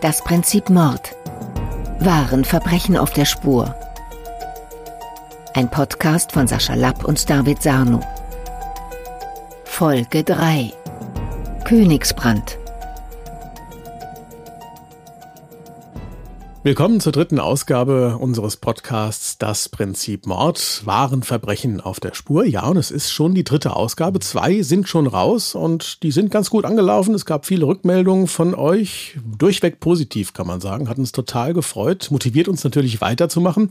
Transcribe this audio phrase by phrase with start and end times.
[0.00, 1.16] Das Prinzip Mord.
[1.98, 3.74] Wahren Verbrechen auf der Spur.
[5.54, 8.00] Ein Podcast von Sascha Lapp und David Sarno.
[9.64, 10.72] Folge 3.
[11.64, 12.57] Königsbrand.
[16.68, 22.44] Willkommen zur dritten Ausgabe unseres Podcasts Das Prinzip Mord, wahren Verbrechen auf der Spur.
[22.44, 24.20] Ja, und es ist schon die dritte Ausgabe.
[24.20, 27.14] Zwei sind schon raus und die sind ganz gut angelaufen.
[27.14, 30.90] Es gab viele Rückmeldungen von euch, durchweg positiv kann man sagen.
[30.90, 33.70] Hat uns total gefreut, motiviert uns natürlich weiterzumachen.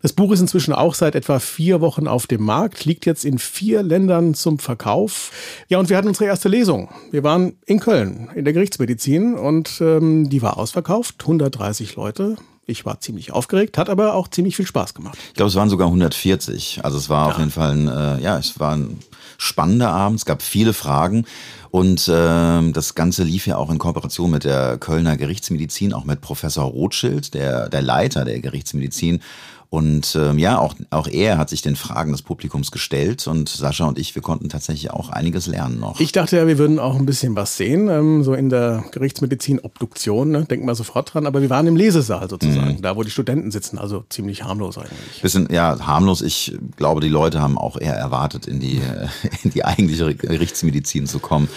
[0.00, 3.38] Das Buch ist inzwischen auch seit etwa vier Wochen auf dem Markt, liegt jetzt in
[3.38, 5.32] vier Ländern zum Verkauf.
[5.68, 6.88] Ja, und wir hatten unsere erste Lesung.
[7.10, 12.37] Wir waren in Köln in der Gerichtsmedizin und ähm, die war ausverkauft, 130 Leute.
[12.70, 15.16] Ich war ziemlich aufgeregt, hat aber auch ziemlich viel Spaß gemacht.
[15.28, 16.84] Ich glaube, es waren sogar 140.
[16.84, 17.32] Also es war ja.
[17.32, 18.98] auf jeden Fall ein, äh, ja, es war ein
[19.38, 20.18] spannender Abend.
[20.18, 21.24] Es gab viele Fragen
[21.70, 26.20] und äh, das Ganze lief ja auch in Kooperation mit der Kölner Gerichtsmedizin, auch mit
[26.20, 29.22] Professor Rothschild, der, der Leiter der Gerichtsmedizin.
[29.70, 33.84] Und ähm, ja, auch, auch er hat sich den Fragen des Publikums gestellt und Sascha
[33.84, 36.00] und ich, wir konnten tatsächlich auch einiges lernen noch.
[36.00, 39.60] Ich dachte ja, wir würden auch ein bisschen was sehen, ähm, so in der Gerichtsmedizin
[39.60, 40.46] Obduktion, ne?
[40.46, 42.82] denken wir sofort dran, aber wir waren im Lesesaal sozusagen, mhm.
[42.82, 45.20] da wo die Studenten sitzen, also ziemlich harmlos eigentlich.
[45.20, 46.22] Bisschen, ja, harmlos.
[46.22, 48.80] Ich glaube, die Leute haben auch eher erwartet, in die,
[49.42, 51.48] in die eigentliche Gerichtsmedizin zu kommen.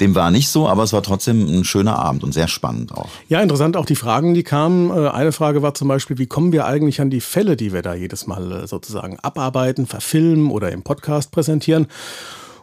[0.00, 3.08] Dem war nicht so, aber es war trotzdem ein schöner Abend und sehr spannend auch.
[3.28, 4.90] Ja, interessant auch die Fragen, die kamen.
[4.90, 7.82] Äh, eine Frage war zum Beispiel, wie kommen wir eigentlich an die Fälle, die wir
[7.82, 11.86] da jedes Mal äh, sozusagen abarbeiten, verfilmen oder im Podcast präsentieren?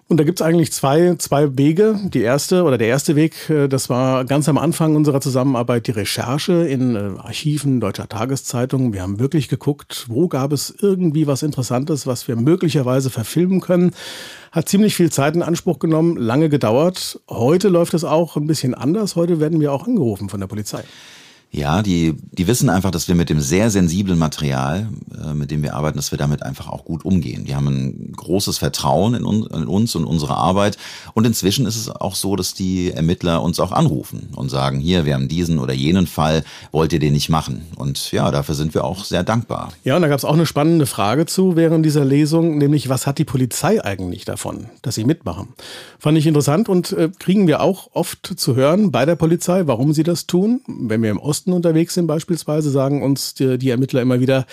[0.10, 2.00] Und da gibt es eigentlich zwei, zwei Wege.
[2.06, 5.92] Die erste oder der erste Weg, äh, das war ganz am Anfang unserer Zusammenarbeit die
[5.92, 8.94] Recherche in Archiven deutscher Tageszeitungen.
[8.94, 13.92] Wir haben wirklich geguckt, wo gab es irgendwie was Interessantes, was wir möglicherweise verfilmen können.
[14.54, 17.20] Hat ziemlich viel Zeit in Anspruch genommen, lange gedauert.
[17.30, 19.18] Heute läuft es auch ein bisschen anders.
[19.18, 20.86] Heute werden wir auch angerufen von der Polizei.
[21.58, 24.90] Ja, die, die wissen einfach, dass wir mit dem sehr sensiblen Material,
[25.20, 27.46] äh, mit dem wir arbeiten, dass wir damit einfach auch gut umgehen.
[27.46, 30.78] Die haben ein großes Vertrauen in, un, in uns und unsere Arbeit.
[31.16, 35.06] Und inzwischen ist es auch so, dass die Ermittler uns auch anrufen und sagen, hier,
[35.06, 37.64] wir haben diesen oder jenen Fall, wollt ihr den nicht machen?
[37.76, 39.74] Und ja, dafür sind wir auch sehr dankbar.
[39.84, 43.08] Ja, und da gab es auch eine spannende Frage zu während dieser Lesung, nämlich was
[43.08, 45.48] hat die Polizei eigentlich davon, dass sie mitmachen?
[45.98, 49.94] Fand ich interessant und äh, kriegen wir auch oft zu hören bei der Polizei, warum
[49.94, 50.62] sie das tun.
[50.68, 54.46] Wenn wir im Osten Osten unterwegs sind beispielsweise, sagen uns die, die, Ermittler immer wieder,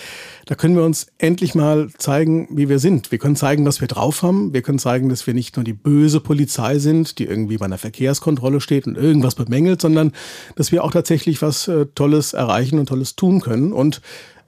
[0.46, 3.10] da können wir uns endlich mal zeigen, wie wir sind.
[3.10, 4.52] Wir können zeigen, was wir drauf haben.
[4.54, 7.78] Wir können zeigen, dass wir nicht nur die böse Polizei sind, die irgendwie bei einer
[7.78, 10.12] Verkehrskontrolle steht und irgendwas bemängelt, sondern
[10.54, 13.72] dass wir auch tatsächlich was äh, Tolles erreichen und Tolles tun können.
[13.72, 14.00] Und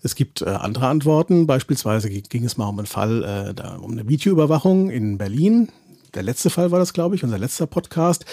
[0.02, 1.48] es gibt äh, andere Antworten.
[1.48, 5.68] Beispielsweise ging es mal um einen Fall, äh, da, um eine Videoüberwachung in Berlin
[6.14, 8.24] der letzte Fall war das, glaube ich, unser letzter Podcast.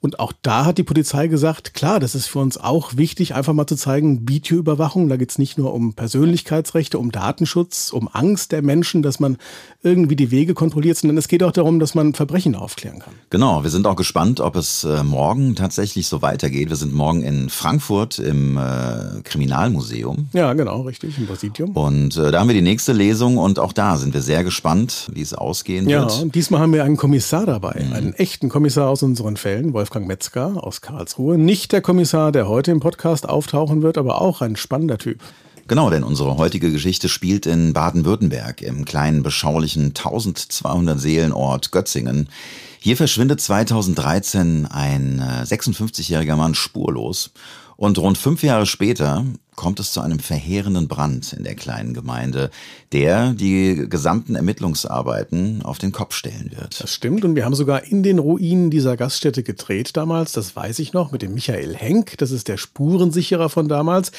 [0.00, 3.52] Und auch da hat die Polizei gesagt, klar, das ist für uns auch wichtig, einfach
[3.52, 8.52] mal zu zeigen, Videoüberwachung, da geht es nicht nur um Persönlichkeitsrechte, um Datenschutz, um Angst
[8.52, 9.38] der Menschen, dass man
[9.82, 13.14] irgendwie die Wege kontrolliert, sondern es geht auch darum, dass man Verbrechen aufklären kann.
[13.30, 16.68] Genau, wir sind auch gespannt, ob es äh, morgen tatsächlich so weitergeht.
[16.68, 20.28] Wir sind morgen in Frankfurt im äh, Kriminalmuseum.
[20.32, 21.70] Ja, genau, richtig, im Präsidium.
[21.70, 25.10] Und äh, da haben wir die nächste Lesung und auch da sind wir sehr gespannt,
[25.12, 26.18] wie es ausgehen ja, wird.
[26.18, 27.92] Ja, diesmal haben wir einen Kommissar Kommissar dabei, mhm.
[27.94, 31.38] einen echten Kommissar aus unseren Fällen, Wolfgang Metzger aus Karlsruhe.
[31.38, 35.18] Nicht der Kommissar, der heute im Podcast auftauchen wird, aber auch ein spannender Typ.
[35.66, 42.28] Genau, denn unsere heutige Geschichte spielt in Baden-Württemberg, im kleinen, beschaulichen 1200 Seelenort Götzingen.
[42.78, 47.30] Hier verschwindet 2013 ein 56-jähriger äh, Mann spurlos
[47.76, 49.24] und rund fünf Jahre später
[49.54, 52.50] kommt es zu einem verheerenden Brand in der kleinen Gemeinde,
[52.92, 56.82] der die gesamten Ermittlungsarbeiten auf den Kopf stellen wird.
[56.82, 60.78] Das stimmt und wir haben sogar in den Ruinen dieser Gaststätte gedreht damals, das weiß
[60.78, 64.12] ich noch, mit dem Michael Henk, das ist der Spurensicherer von damals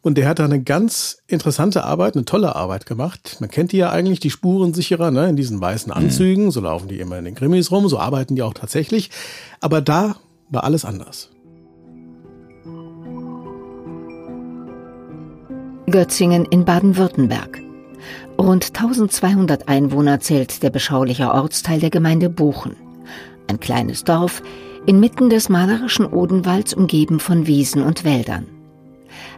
[0.00, 3.36] und der hat da eine ganz interessante Arbeit, eine tolle Arbeit gemacht.
[3.40, 5.98] Man kennt die ja eigentlich, die Spurensicherer, ne, in diesen weißen mhm.
[5.98, 6.50] Anzügen, mhm.
[6.50, 9.10] so laufen die immer in den Krimis rum, so arbeiten die auch tatsächlich,
[9.60, 10.16] aber da
[10.50, 11.28] war alles anders.
[15.90, 17.60] Götzingen in Baden-Württemberg.
[18.38, 22.76] Rund 1200 Einwohner zählt der beschauliche Ortsteil der Gemeinde Buchen.
[23.48, 24.42] Ein kleines Dorf
[24.86, 28.46] inmitten des malerischen Odenwalds umgeben von Wiesen und Wäldern.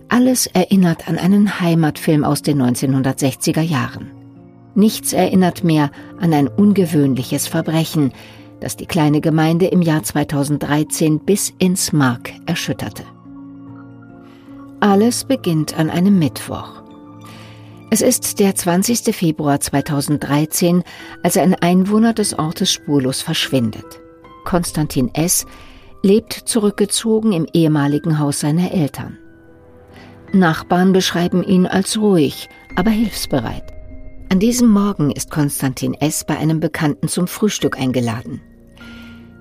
[0.08, 4.10] Alles erinnert an einen Heimatfilm aus den 1960er Jahren.
[4.74, 8.12] Nichts erinnert mehr an ein ungewöhnliches Verbrechen,
[8.60, 13.04] das die kleine Gemeinde im Jahr 2013 bis ins Mark erschütterte.
[14.82, 16.82] Alles beginnt an einem Mittwoch.
[17.90, 19.14] Es ist der 20.
[19.14, 20.84] Februar 2013,
[21.22, 24.00] als ein Einwohner des Ortes spurlos verschwindet.
[24.44, 25.44] Konstantin S.
[26.02, 29.18] lebt zurückgezogen im ehemaligen Haus seiner Eltern.
[30.32, 33.74] Nachbarn beschreiben ihn als ruhig, aber hilfsbereit.
[34.30, 36.24] An diesem Morgen ist Konstantin S.
[36.24, 38.40] bei einem Bekannten zum Frühstück eingeladen.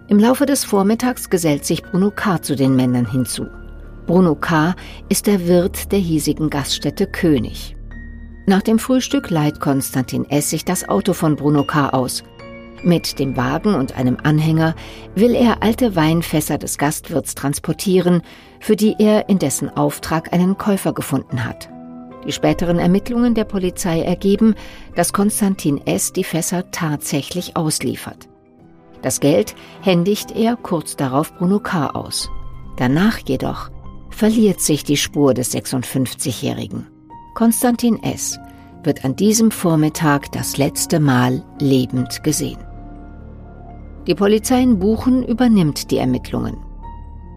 [0.09, 2.42] Im Laufe des Vormittags gesellt sich Bruno K.
[2.42, 3.45] zu den Männern hinzu.
[4.09, 4.73] Bruno K.
[5.07, 7.75] ist der Wirt der hiesigen Gaststätte König.
[8.47, 10.50] Nach dem Frühstück leiht Konstantin S.
[10.50, 11.89] sich das Auto von Bruno K.
[11.89, 12.23] aus.
[12.81, 14.73] Mit dem Wagen und einem Anhänger
[15.13, 18.23] will er alte Weinfässer des Gastwirts transportieren,
[18.59, 21.69] für die er in dessen Auftrag einen Käufer gefunden hat.
[22.25, 24.56] Die späteren Ermittlungen der Polizei ergeben,
[24.95, 26.13] dass Konstantin S.
[26.13, 28.27] die Fässer tatsächlich ausliefert.
[29.03, 31.91] Das Geld händigt er kurz darauf Bruno K.
[31.91, 32.27] aus.
[32.75, 33.69] Danach jedoch
[34.19, 36.86] verliert sich die Spur des 56-Jährigen.
[37.36, 38.38] Konstantin S.
[38.83, 42.60] wird an diesem Vormittag das letzte Mal lebend gesehen.
[44.07, 46.57] Die Polizei in Buchen übernimmt die Ermittlungen.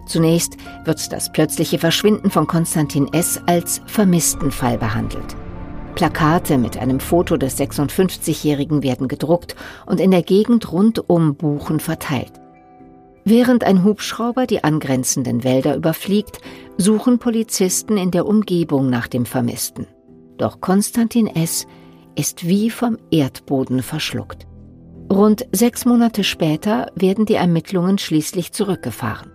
[0.06, 3.40] Zunächst wird das plötzliche Verschwinden von Konstantin S.
[3.46, 5.36] als Vermisstenfall behandelt.
[5.94, 9.54] Plakate mit einem Foto des 56-Jährigen werden gedruckt
[9.86, 12.41] und in der Gegend rund um Buchen verteilt.
[13.24, 16.40] Während ein Hubschrauber die angrenzenden Wälder überfliegt,
[16.76, 19.86] suchen Polizisten in der Umgebung nach dem Vermissten.
[20.38, 21.66] Doch Konstantin S.
[22.16, 24.46] ist wie vom Erdboden verschluckt.
[25.12, 29.30] Rund sechs Monate später werden die Ermittlungen schließlich zurückgefahren.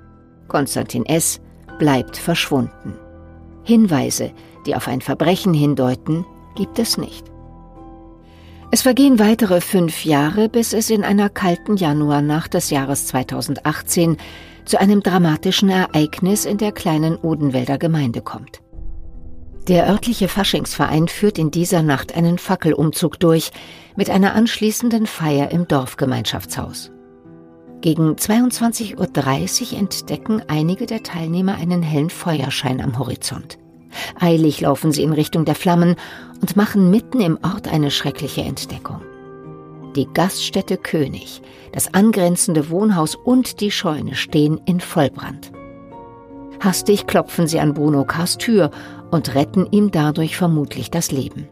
[0.48, 1.40] Konstantin S.
[1.80, 2.96] bleibt verschwunden.
[3.64, 4.32] Hinweise,
[4.66, 6.26] die auf ein Verbrechen hindeuten,
[6.56, 7.26] gibt es nicht.
[8.70, 14.18] Es vergehen weitere fünf Jahre, bis es in einer kalten Januarnacht des Jahres 2018
[14.66, 18.62] zu einem dramatischen Ereignis in der kleinen Odenwälder Gemeinde kommt.
[19.70, 23.52] Der örtliche Faschingsverein führt in dieser Nacht einen Fackelumzug durch
[23.96, 26.92] mit einer anschließenden Feier im Dorfgemeinschaftshaus.
[27.80, 33.60] Gegen 22.30 Uhr entdecken einige der Teilnehmer einen hellen Feuerschein am Horizont.
[34.20, 35.96] Eilig laufen sie in Richtung der Flammen
[36.42, 39.02] und machen mitten im Ort eine schreckliche Entdeckung.
[39.96, 41.42] Die Gaststätte König,
[41.72, 45.52] das angrenzende Wohnhaus und die Scheune stehen in Vollbrand.
[46.60, 48.72] Hastig klopfen sie an Bruno Kars Tür
[49.12, 51.48] und retten ihm dadurch vermutlich das Leben.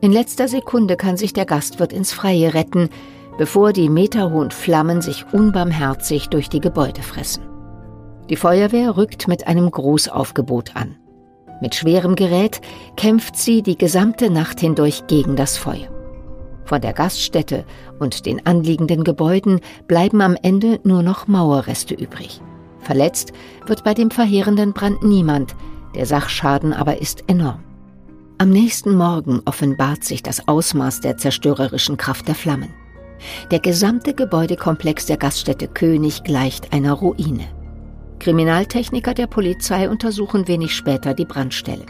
[0.00, 2.88] In letzter Sekunde kann sich der Gastwirt ins Freie retten,
[3.36, 7.44] bevor die meterhohen Flammen sich unbarmherzig durch die Gebäude fressen.
[8.28, 10.96] Die Feuerwehr rückt mit einem Großaufgebot an.
[11.60, 12.60] Mit schwerem Gerät
[12.96, 15.88] kämpft sie die gesamte Nacht hindurch gegen das Feuer.
[16.64, 17.64] Von der Gaststätte
[17.98, 22.40] und den anliegenden Gebäuden bleiben am Ende nur noch Mauerreste übrig.
[22.80, 23.32] Verletzt
[23.66, 25.56] wird bei dem verheerenden Brand niemand,
[25.94, 27.64] der Sachschaden aber ist enorm.
[28.36, 32.72] Am nächsten Morgen offenbart sich das Ausmaß der zerstörerischen Kraft der Flammen.
[33.50, 37.48] Der gesamte Gebäudekomplex der Gaststätte König gleicht einer Ruine.
[38.18, 41.86] Kriminaltechniker der Polizei untersuchen wenig später die Brandstelle.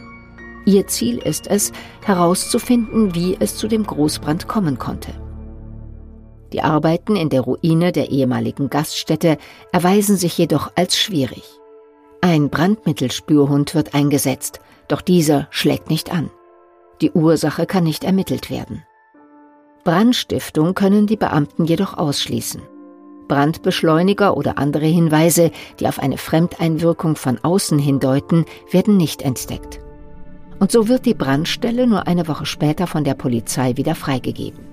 [0.64, 1.72] Ihr Ziel ist es,
[2.04, 5.12] herauszufinden, wie es zu dem Großbrand kommen konnte.
[6.52, 9.38] Die Arbeiten in der Ruine der ehemaligen Gaststätte
[9.72, 11.44] erweisen sich jedoch als schwierig.
[12.20, 16.30] Ein Brandmittelspürhund wird eingesetzt, doch dieser schlägt nicht an.
[17.00, 18.82] Die Ursache kann nicht ermittelt werden.
[19.84, 22.62] Brandstiftung können die Beamten jedoch ausschließen.
[23.28, 29.80] Brandbeschleuniger oder andere Hinweise, die auf eine Fremdeinwirkung von außen hindeuten, werden nicht entdeckt.
[30.58, 34.64] Und so wird die Brandstelle nur eine Woche später von der Polizei wieder freigegeben.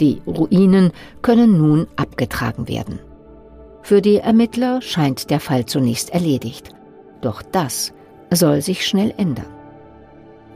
[0.00, 2.98] Die Ruinen können nun abgetragen werden.
[3.82, 6.74] Für die Ermittler scheint der Fall zunächst erledigt.
[7.20, 7.92] Doch das
[8.30, 9.46] soll sich schnell ändern.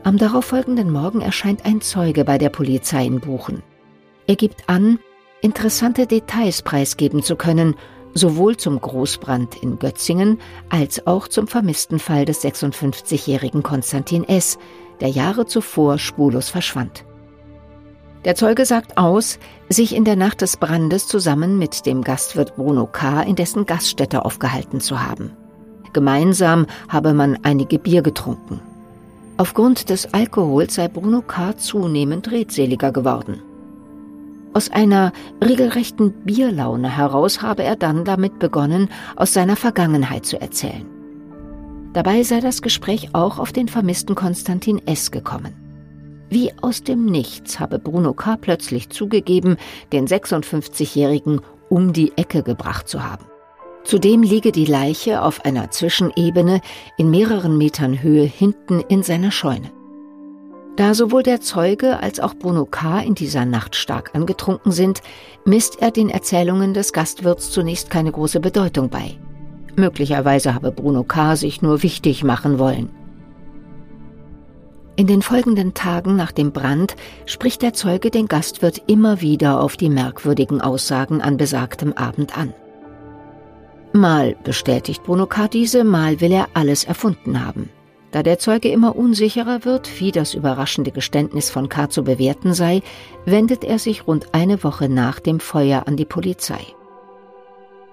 [0.03, 3.63] Am darauffolgenden Morgen erscheint ein Zeuge bei der Polizei in Buchen.
[4.27, 4.99] Er gibt an,
[5.41, 7.75] interessante Details preisgeben zu können,
[8.13, 10.39] sowohl zum Großbrand in Götzingen
[10.69, 14.57] als auch zum vermissten Fall des 56-jährigen Konstantin S.,
[15.01, 17.05] der Jahre zuvor spurlos verschwand.
[18.23, 19.37] Der Zeuge sagt aus,
[19.69, 23.21] sich in der Nacht des Brandes zusammen mit dem Gastwirt Bruno K.
[23.21, 25.33] in dessen Gaststätte aufgehalten zu haben.
[25.93, 28.61] Gemeinsam habe man einige Bier getrunken.
[29.37, 31.55] Aufgrund des Alkohols sei Bruno K.
[31.57, 33.41] zunehmend redseliger geworden.
[34.55, 35.11] Aus einer
[35.43, 40.85] regelrechten Bierlaune heraus habe er dann damit begonnen, aus seiner Vergangenheit zu erzählen.
[41.91, 45.11] Dabei sei das Gespräch auch auf den vermissten Konstantin S.
[45.11, 45.53] gekommen.
[46.29, 48.37] Wie aus dem Nichts habe Bruno K.
[48.37, 49.57] plötzlich zugegeben,
[49.91, 53.25] den 56-Jährigen um die Ecke gebracht zu haben.
[53.83, 56.61] Zudem liege die Leiche auf einer Zwischenebene
[56.97, 59.69] in mehreren Metern Höhe hinten in seiner Scheune.
[60.75, 62.99] Da sowohl der Zeuge als auch Bruno K.
[62.99, 65.01] in dieser Nacht stark angetrunken sind,
[65.45, 69.17] misst er den Erzählungen des Gastwirts zunächst keine große Bedeutung bei.
[69.77, 71.37] Möglicherweise habe Bruno K.
[71.37, 72.89] sich nur wichtig machen wollen.
[74.97, 79.75] In den folgenden Tagen nach dem Brand spricht der Zeuge den Gastwirt immer wieder auf
[79.75, 82.53] die merkwürdigen Aussagen an besagtem Abend an.
[83.91, 85.47] Mal bestätigt Bruno K.
[85.47, 87.69] diese, mal will er alles erfunden haben.
[88.15, 91.89] Da der Zeuge immer unsicherer wird, wie das überraschende Geständnis von K.
[91.89, 92.81] zu bewerten sei,
[93.25, 96.61] wendet er sich rund eine Woche nach dem Feuer an die Polizei.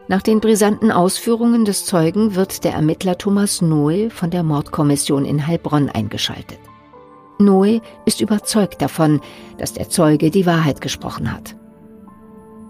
[0.07, 5.45] Nach den brisanten Ausführungen des Zeugen wird der Ermittler Thomas Noe von der Mordkommission in
[5.49, 6.61] Heilbronn eingeschaltet.
[7.41, 9.21] Noe ist überzeugt davon,
[9.59, 11.57] dass der Zeuge die Wahrheit gesprochen hat.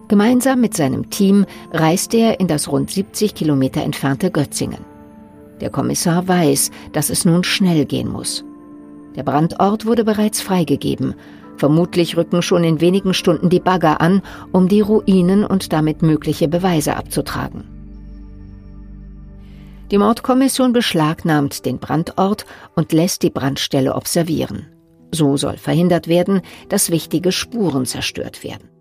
[0.09, 4.92] Gemeinsam mit seinem Team reist er in das rund 70 Kilometer entfernte Götzingen.
[5.63, 8.45] Der Kommissar weiß, dass es nun schnell gehen muss.
[9.15, 11.15] Der Brandort wurde bereits freigegeben.
[11.57, 16.49] Vermutlich rücken schon in wenigen Stunden die Bagger an, um die Ruinen und damit mögliche
[16.49, 17.63] Beweise abzutragen.
[19.93, 24.67] Die Mordkommission beschlagnahmt den Brandort und lässt die Brandstelle observieren.
[25.13, 26.41] So soll verhindert werden,
[26.71, 28.72] dass wichtige Spuren zerstört werden.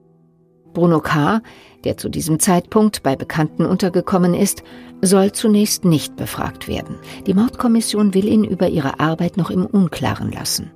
[0.74, 1.42] Bruno K.,
[1.84, 4.64] der zu diesem Zeitpunkt bei Bekannten untergekommen ist,
[5.02, 6.98] soll zunächst nicht befragt werden.
[7.26, 10.72] Die Mordkommission will ihn über ihre Arbeit noch im Unklaren lassen.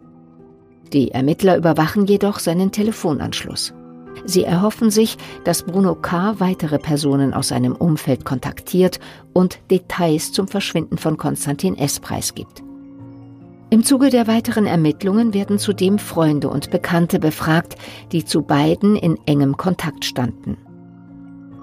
[0.94, 3.74] Die Ermittler überwachen jedoch seinen Telefonanschluss.
[4.26, 6.40] Sie erhoffen sich, dass Bruno K.
[6.40, 9.00] weitere Personen aus seinem Umfeld kontaktiert
[9.34, 12.00] und Details zum Verschwinden von Konstantin S.
[12.00, 12.65] preisgibt.
[13.72, 17.76] Im Zuge der weiteren Ermittlungen werden zudem Freunde und Bekannte befragt,
[18.12, 20.58] die zu beiden in engem Kontakt standen.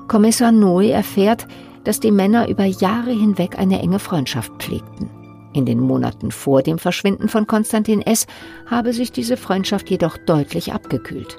[0.08, 1.46] Kommissar Noe erfährt,
[1.84, 5.08] dass die Männer über Jahre hinweg eine enge Freundschaft pflegten.
[5.54, 8.26] In den Monaten vor dem Verschwinden von Konstantin S.
[8.66, 11.38] habe sich diese Freundschaft jedoch deutlich abgekühlt.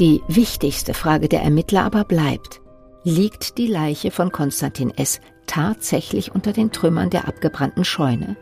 [0.00, 2.60] Die wichtigste Frage der Ermittler aber bleibt,
[3.04, 5.20] liegt die Leiche von Konstantin S.
[5.46, 8.36] tatsächlich unter den Trümmern der abgebrannten Scheune?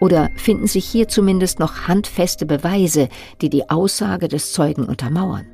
[0.00, 3.08] Oder finden sich hier zumindest noch handfeste Beweise,
[3.40, 5.46] die die Aussage des Zeugen untermauern?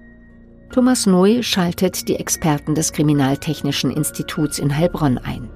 [0.73, 5.49] Thomas Noy schaltet die Experten des Kriminaltechnischen Instituts in Heilbronn ein.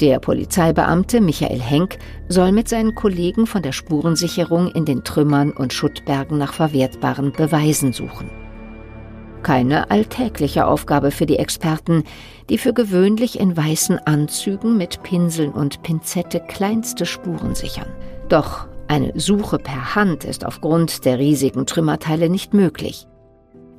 [0.00, 5.74] Der Polizeibeamte Michael Henk soll mit seinen Kollegen von der Spurensicherung in den Trümmern und
[5.74, 8.30] Schuttbergen nach verwertbaren Beweisen suchen.
[9.42, 12.04] Keine alltägliche Aufgabe für die Experten,
[12.48, 17.88] die für gewöhnlich in weißen Anzügen mit Pinseln und Pinzette kleinste Spuren sichern.
[18.28, 23.06] Doch eine Suche per Hand ist aufgrund der riesigen Trümmerteile nicht möglich.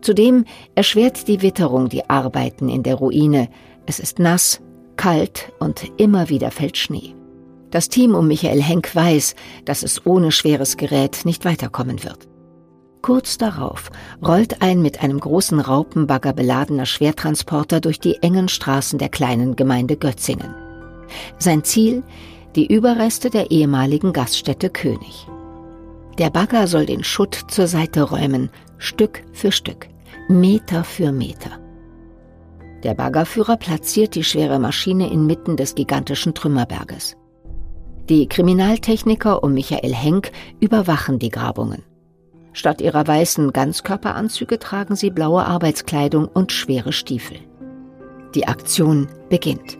[0.02, 3.50] Zudem erschwert die Witterung die Arbeiten in der Ruine.
[3.86, 4.62] Es ist nass,
[4.96, 7.14] kalt und immer wieder fällt Schnee.
[7.72, 12.31] Das Team um Michael Henk weiß, dass es ohne schweres Gerät nicht weiterkommen wird.
[13.02, 13.90] Kurz darauf
[14.24, 19.98] rollt ein mit einem großen Raupenbagger beladener Schwertransporter durch die engen Straßen der kleinen Gemeinde
[19.98, 20.54] Götzingen.
[21.40, 22.04] Sein Ziel
[22.56, 25.28] die Überreste der ehemaligen Gaststätte König.
[26.20, 29.88] Der Bagger soll den Schutt zur Seite räumen, Stück für Stück,
[30.28, 31.52] Meter für Meter.
[32.84, 37.16] Der Baggerführer platziert die schwere Maschine inmitten des gigantischen Trümmerberges.
[38.10, 41.84] Die Kriminaltechniker um Michael Henk überwachen die Grabungen.
[42.54, 47.38] Statt ihrer weißen Ganzkörperanzüge tragen sie blaue Arbeitskleidung und schwere Stiefel.
[48.36, 49.78] Die Aktion beginnt.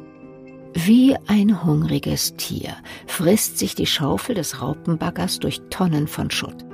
[0.74, 2.72] Wie ein hungriges Tier
[3.06, 6.66] frisst sich die Schaufel des Raupenbaggers durch Tonnen von Schutt.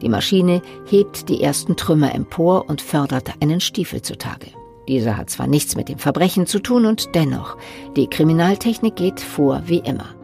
[0.00, 4.48] Die Maschine hebt die ersten Trümmer empor und fördert einen Stiefel zutage.
[4.86, 7.56] Dieser hat zwar nichts mit dem Verbrechen zu tun und dennoch,
[7.96, 10.14] die Kriminaltechnik geht vor wie immer.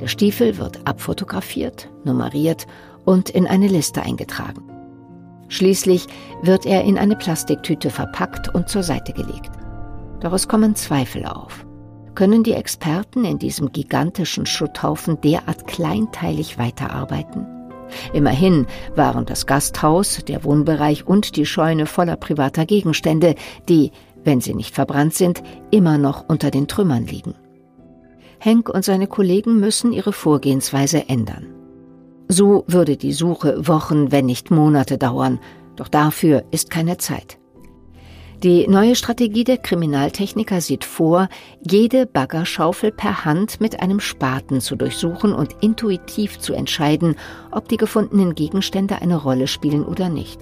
[0.00, 2.66] Der Stiefel wird abfotografiert, nummeriert
[3.08, 4.62] und in eine Liste eingetragen.
[5.48, 6.06] Schließlich
[6.42, 9.50] wird er in eine Plastiktüte verpackt und zur Seite gelegt.
[10.20, 11.64] Doch es kommen Zweifel auf.
[12.14, 17.46] Können die Experten in diesem gigantischen Schutthaufen derart kleinteilig weiterarbeiten?
[18.12, 23.36] Immerhin waren das Gasthaus, der Wohnbereich und die Scheune voller privater Gegenstände,
[23.70, 23.90] die,
[24.22, 27.34] wenn sie nicht verbrannt sind, immer noch unter den Trümmern liegen.
[28.38, 31.57] Henk und seine Kollegen müssen ihre Vorgehensweise ändern.
[32.28, 35.40] So würde die Suche Wochen, wenn nicht Monate dauern,
[35.76, 37.38] doch dafür ist keine Zeit.
[38.44, 41.28] Die neue Strategie der Kriminaltechniker sieht vor,
[41.68, 47.16] jede Baggerschaufel per Hand mit einem Spaten zu durchsuchen und intuitiv zu entscheiden,
[47.50, 50.40] ob die gefundenen Gegenstände eine Rolle spielen oder nicht.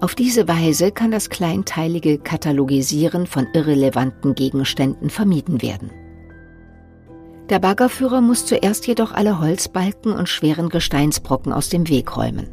[0.00, 5.90] Auf diese Weise kann das kleinteilige Katalogisieren von irrelevanten Gegenständen vermieden werden.
[7.48, 12.48] Der Baggerführer muss zuerst jedoch alle Holzbalken und schweren Gesteinsbrocken aus dem Weg räumen.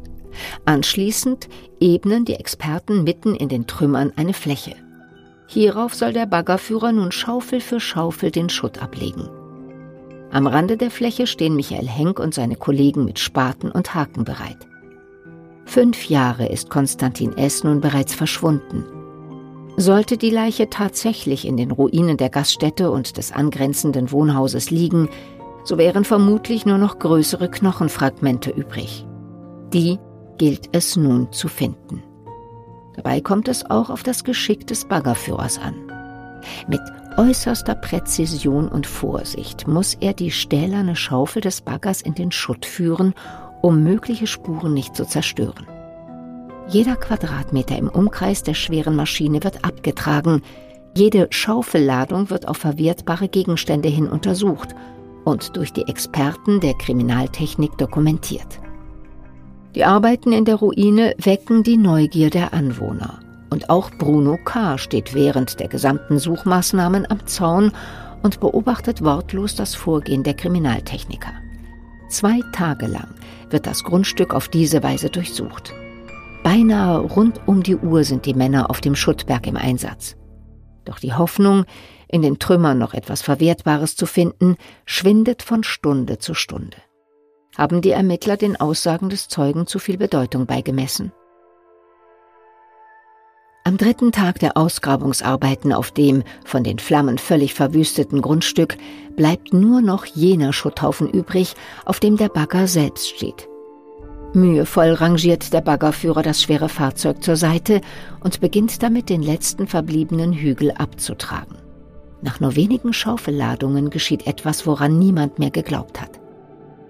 [0.66, 4.76] Anschließend ebnen die Experten mitten in den Trümmern eine Fläche.
[5.48, 9.30] Hierauf soll der Baggerführer nun Schaufel für Schaufel den Schutt ablegen.
[10.32, 14.68] Am Rande der Fläche stehen Michael Henk und seine Kollegen mit Spaten und Haken bereit.
[15.66, 17.64] Fünf Jahre ist Konstantin S.
[17.64, 18.86] nun bereits verschwunden.
[19.76, 25.10] Sollte die Leiche tatsächlich in den Ruinen der Gaststätte und des angrenzenden Wohnhauses liegen,
[25.64, 29.08] so wären vermutlich nur noch größere Knochenfragmente übrig.
[29.74, 29.98] Die
[30.38, 32.04] gilt es nun zu finden.
[32.96, 35.74] Dabei kommt es auch auf das Geschick des Baggerführers an.
[36.68, 36.82] Mit
[37.18, 43.14] äußerster Präzision und Vorsicht muss er die stählerne Schaufel des Baggers in den Schutt führen,
[43.62, 45.66] um mögliche Spuren nicht zu zerstören.
[46.74, 50.42] Jeder Quadratmeter im Umkreis der schweren Maschine wird abgetragen,
[50.98, 54.70] jede Schaufelladung wird auf verwertbare Gegenstände hin untersucht
[55.24, 58.60] und durch die Experten der Kriminaltechnik dokumentiert.
[59.76, 63.20] Die Arbeiten in der Ruine wecken die Neugier der Anwohner.
[63.52, 64.80] Und auch Bruno K.
[64.80, 67.72] steht während der gesamten Suchmaßnahmen am Zaun
[68.24, 71.34] und beobachtet wortlos das Vorgehen der Kriminaltechniker.
[72.10, 73.14] Zwei Tage lang
[73.52, 75.72] wird das Grundstück auf diese Weise durchsucht.
[76.44, 80.18] Beinahe rund um die Uhr sind die Männer auf dem Schuttberg im Einsatz.
[80.84, 81.64] Doch die Hoffnung,
[82.10, 86.78] in den Trümmern noch etwas Verwertbares zu finden, schwindet von Stunde zu Stunde.
[87.58, 91.14] Haben die Ermittler den Aussagen des Zeugen zu viel Bedeutung beigemessen?
[93.64, 98.76] Am dritten Tag der Ausgrabungsarbeiten auf dem von den Flammen völlig verwüsteten Grundstück
[99.16, 101.54] bleibt nur noch jener Schutthaufen übrig,
[101.86, 103.48] auf dem der Bagger selbst steht.
[104.36, 107.82] Mühevoll rangiert der Baggerführer das schwere Fahrzeug zur Seite
[108.22, 111.58] und beginnt damit den letzten verbliebenen Hügel abzutragen.
[112.22, 116.20] Nach nur wenigen Schaufelladungen geschieht etwas, woran niemand mehr geglaubt hat.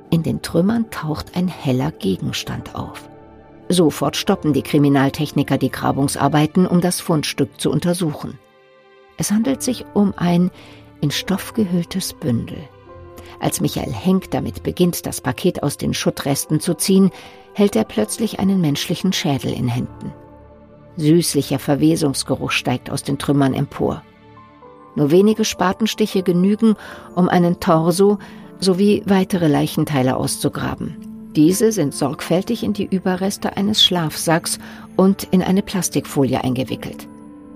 [0.10, 3.10] In den Trümmern taucht ein heller Gegenstand auf.
[3.68, 8.38] Sofort stoppen die Kriminaltechniker die Grabungsarbeiten, um das Fundstück zu untersuchen.
[9.18, 10.52] Es handelt sich um ein
[11.02, 12.58] in Stoff gehülltes Bündel.
[13.44, 17.12] Als Michael Henk damit beginnt, das Paket aus den Schuttresten zu ziehen,
[17.54, 20.14] hält er plötzlich einen menschlichen Schädel in Händen.
[20.96, 24.02] Süßlicher Verwesungsgeruch steigt aus den Trümmern empor.
[24.96, 26.76] Nur wenige Spatenstiche genügen,
[27.16, 28.18] um einen Torso
[28.62, 30.96] sowie weitere Leichenteile auszugraben.
[31.36, 34.58] Diese sind sorgfältig in die Überreste eines Schlafsacks
[34.96, 37.10] und in eine Plastikfolie eingewickelt.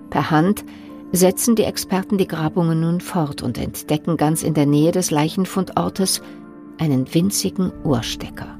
[0.09, 0.65] Per Hand
[1.11, 6.21] setzen die Experten die Grabungen nun fort und entdecken ganz in der Nähe des Leichenfundortes
[6.77, 8.57] einen winzigen Ohrstecker.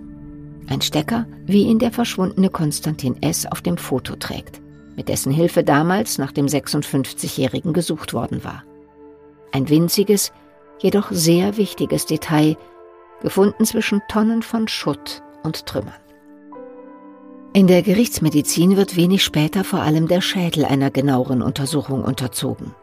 [0.67, 3.45] Ein Stecker, wie ihn der verschwundene Konstantin S.
[3.45, 4.61] auf dem Foto trägt,
[4.95, 8.63] mit dessen Hilfe damals nach dem 56-Jährigen gesucht worden war.
[9.51, 10.33] Ein winziges,
[10.79, 12.57] jedoch sehr wichtiges Detail,
[13.21, 15.93] gefunden zwischen Tonnen von Schutt und Trümmern.
[17.57, 22.75] In der Gerichtsmedizin wird wenig später vor allem der Schädel einer genaueren Untersuchung unterzogen.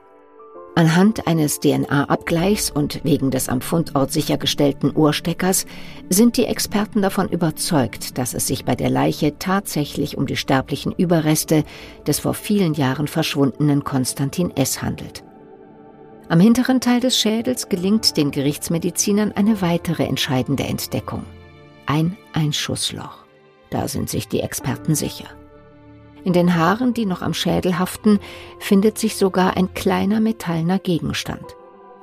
[0.74, 5.66] Anhand eines DNA-Abgleichs und wegen des am Fundort sichergestellten Ohrsteckers
[6.10, 10.90] sind die Experten davon überzeugt, dass es sich bei der Leiche tatsächlich um die sterblichen
[10.90, 11.62] Überreste
[12.08, 14.82] des vor vielen Jahren verschwundenen Konstantin S.
[14.82, 15.22] handelt.
[16.28, 21.22] Am hinteren Teil des Schädels gelingt den Gerichtsmedizinern eine weitere entscheidende Entdeckung.
[21.86, 23.23] Ein Einschussloch.
[23.74, 25.26] Da sind sich die Experten sicher.
[26.22, 28.20] In den Haaren, die noch am Schädel haften,
[28.60, 31.56] findet sich sogar ein kleiner metallener Gegenstand.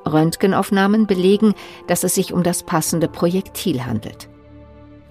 [0.06, 1.54] Röntgenaufnahmen belegen,
[1.88, 4.28] dass es sich um das passende Projektil handelt.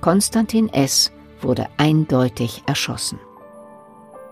[0.02, 1.12] Konstantin S.
[1.40, 3.18] wurde eindeutig erschossen.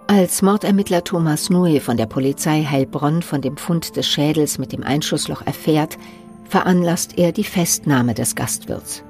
[0.06, 4.82] Als Mordermittler Thomas Nui von der Polizei Heilbronn von dem Fund des Schädels mit dem
[4.82, 5.96] Einschussloch erfährt,
[6.44, 9.02] veranlasst er die Festnahme des Gastwirts.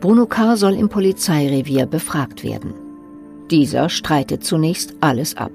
[0.00, 0.56] Bruno K.
[0.56, 2.74] soll im Polizeirevier befragt werden.
[3.50, 5.50] Dieser streitet zunächst alles ab.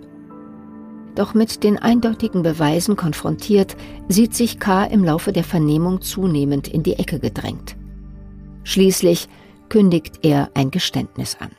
[1.16, 3.78] Doch mit den eindeutigen Beweisen konfrontiert,
[4.10, 4.84] sieht sich K.
[4.84, 7.78] im Laufe der Vernehmung zunehmend in die Ecke gedrängt.
[8.64, 9.30] Schließlich
[9.70, 11.52] kündigt er ein Geständnis an.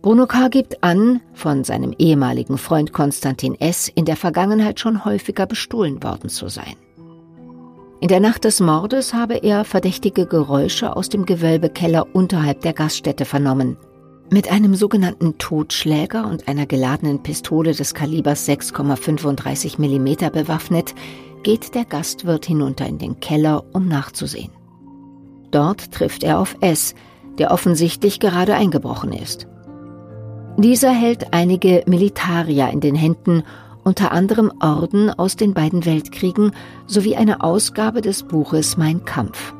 [0.00, 0.48] Bruno K.
[0.48, 3.88] gibt an, von seinem ehemaligen Freund Konstantin S.
[3.88, 6.76] in der Vergangenheit schon häufiger bestohlen worden zu sein.
[8.06, 13.24] In der Nacht des Mordes habe er verdächtige Geräusche aus dem Gewölbekeller unterhalb der Gaststätte
[13.24, 13.76] vernommen.
[14.30, 20.94] Mit einem sogenannten Totschläger und einer geladenen Pistole des Kalibers 6,35 mm bewaffnet,
[21.42, 24.52] geht der Gastwirt hinunter in den Keller, um nachzusehen.
[25.50, 26.94] Dort trifft er auf S.,
[27.38, 29.48] der offensichtlich gerade eingebrochen ist.
[30.58, 33.42] Dieser hält einige Militarier in den Händen,
[33.86, 36.50] unter anderem Orden aus den beiden Weltkriegen
[36.88, 39.54] sowie eine Ausgabe des Buches Mein Kampf.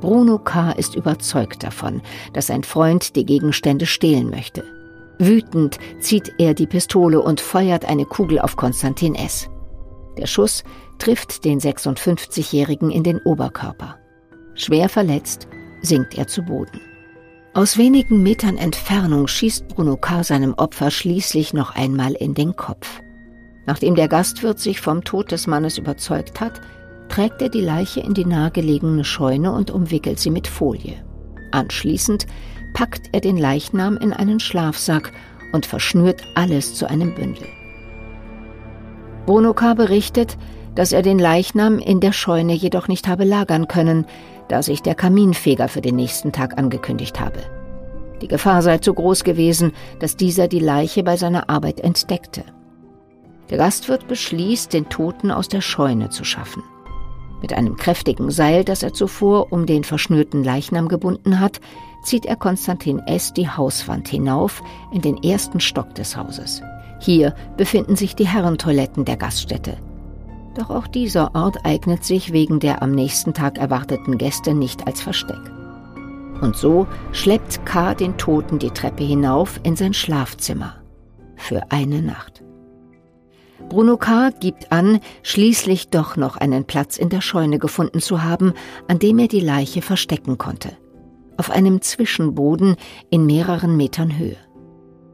[0.00, 0.72] Bruno K.
[0.72, 2.00] ist überzeugt davon,
[2.32, 4.64] dass sein Freund die Gegenstände stehlen möchte.
[5.18, 9.50] Wütend zieht er die Pistole und feuert eine Kugel auf Konstantin S.
[10.16, 10.64] Der Schuss
[10.98, 13.98] trifft den 56-Jährigen in den Oberkörper.
[14.54, 15.48] Schwer verletzt
[15.82, 16.80] sinkt er zu Boden.
[17.52, 20.24] Aus wenigen Metern Entfernung schießt Bruno K.
[20.24, 23.02] seinem Opfer schließlich noch einmal in den Kopf.
[23.66, 26.60] Nachdem der Gastwirt sich vom Tod des Mannes überzeugt hat,
[27.08, 31.04] trägt er die Leiche in die nahegelegene Scheune und umwickelt sie mit Folie.
[31.52, 32.26] Anschließend
[32.74, 35.12] packt er den Leichnam in einen Schlafsack
[35.52, 37.46] und verschnürt alles zu einem Bündel.
[39.24, 39.74] Bruno K.
[39.74, 40.36] berichtet,
[40.74, 44.04] dass er den Leichnam in der Scheune jedoch nicht habe lagern können,
[44.48, 47.40] da sich der Kaminfeger für den nächsten Tag angekündigt habe.
[48.20, 52.44] Die Gefahr sei zu groß gewesen, dass dieser die Leiche bei seiner Arbeit entdeckte.
[53.50, 56.62] Der Gastwirt beschließt, den Toten aus der Scheune zu schaffen.
[57.42, 61.60] Mit einem kräftigen Seil, das er zuvor um den verschnürten Leichnam gebunden hat,
[62.02, 63.32] zieht er Konstantin S.
[63.32, 66.62] die Hauswand hinauf in den ersten Stock des Hauses.
[67.00, 69.76] Hier befinden sich die Herrentoiletten der Gaststätte.
[70.56, 75.02] Doch auch dieser Ort eignet sich wegen der am nächsten Tag erwarteten Gäste nicht als
[75.02, 75.40] Versteck.
[76.40, 77.94] Und so schleppt K.
[77.94, 80.76] den Toten die Treppe hinauf in sein Schlafzimmer.
[81.36, 82.35] Für eine Nacht.
[83.68, 84.30] Bruno K.
[84.30, 88.52] gibt an, schließlich doch noch einen Platz in der Scheune gefunden zu haben,
[88.86, 90.76] an dem er die Leiche verstecken konnte.
[91.36, 92.76] Auf einem Zwischenboden
[93.10, 94.36] in mehreren Metern Höhe.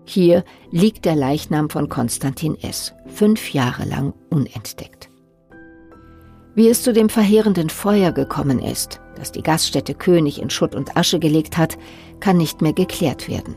[0.04, 5.08] Hier liegt der Leichnam von Konstantin S., fünf Jahre lang unentdeckt.
[6.54, 10.96] Wie es zu dem verheerenden Feuer gekommen ist, das die Gaststätte König in Schutt und
[10.96, 11.78] Asche gelegt hat,
[12.20, 13.56] kann nicht mehr geklärt werden.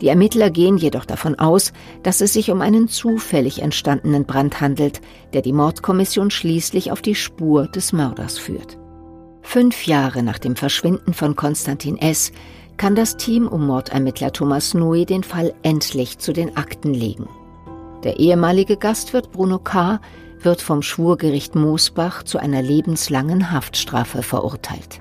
[0.00, 5.00] Die Ermittler gehen jedoch davon aus, dass es sich um einen zufällig entstandenen Brand handelt,
[5.32, 8.78] der die Mordkommission schließlich auf die Spur des Mörders führt.
[9.42, 12.32] Fünf Jahre nach dem Verschwinden von Konstantin S.
[12.76, 17.28] kann das Team um Mordermittler Thomas Nui den Fall endlich zu den Akten legen.
[18.04, 20.00] Der ehemalige Gastwirt Bruno K
[20.40, 25.00] wird vom Schwurgericht Moosbach zu einer lebenslangen Haftstrafe verurteilt.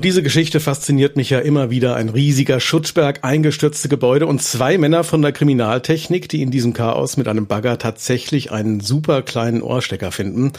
[0.00, 1.96] Diese Geschichte fasziniert mich ja immer wieder.
[1.96, 7.16] Ein riesiger Schutzberg, eingestürzte Gebäude und zwei Männer von der Kriminaltechnik, die in diesem Chaos
[7.16, 10.52] mit einem Bagger tatsächlich einen super kleinen Ohrstecker finden.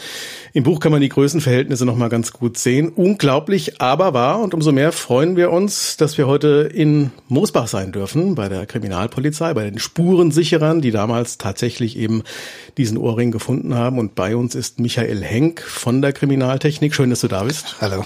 [0.52, 2.90] Im Buch kann man die Größenverhältnisse nochmal ganz gut sehen.
[2.90, 4.40] Unglaublich, aber wahr.
[4.40, 8.66] Und umso mehr freuen wir uns, dass wir heute in Moosbach sein dürfen, bei der
[8.66, 12.24] Kriminalpolizei, bei den Spurensicherern, die damals tatsächlich eben
[12.76, 13.98] diesen Ohrring gefunden haben.
[13.98, 16.94] Und bei uns ist Michael Henk von der Kriminaltechnik.
[16.94, 17.76] Schön, dass du da bist.
[17.80, 18.04] Hallo.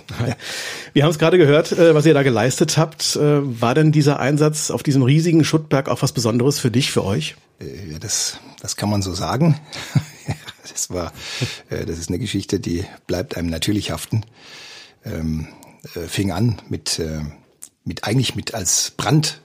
[0.92, 3.16] Wir haben es gerade gehört, äh, was ihr da geleistet habt.
[3.16, 7.02] Äh, war denn dieser Einsatz auf diesem riesigen Schuttberg auch was Besonderes für dich, für
[7.02, 7.34] euch?
[7.60, 9.58] Äh, das, das kann man so sagen.
[10.70, 11.14] das war,
[11.70, 14.26] das ist eine Geschichte, die bleibt einem natürlich haften.
[15.02, 15.48] Ähm,
[16.08, 17.00] fing an mit,
[17.84, 19.40] mit eigentlich mit als Brand.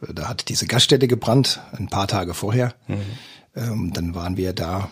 [0.00, 2.74] Da hat diese Gaststätte gebrannt, ein paar Tage vorher.
[2.86, 2.96] Mhm.
[3.56, 4.90] Ähm, dann waren wir da,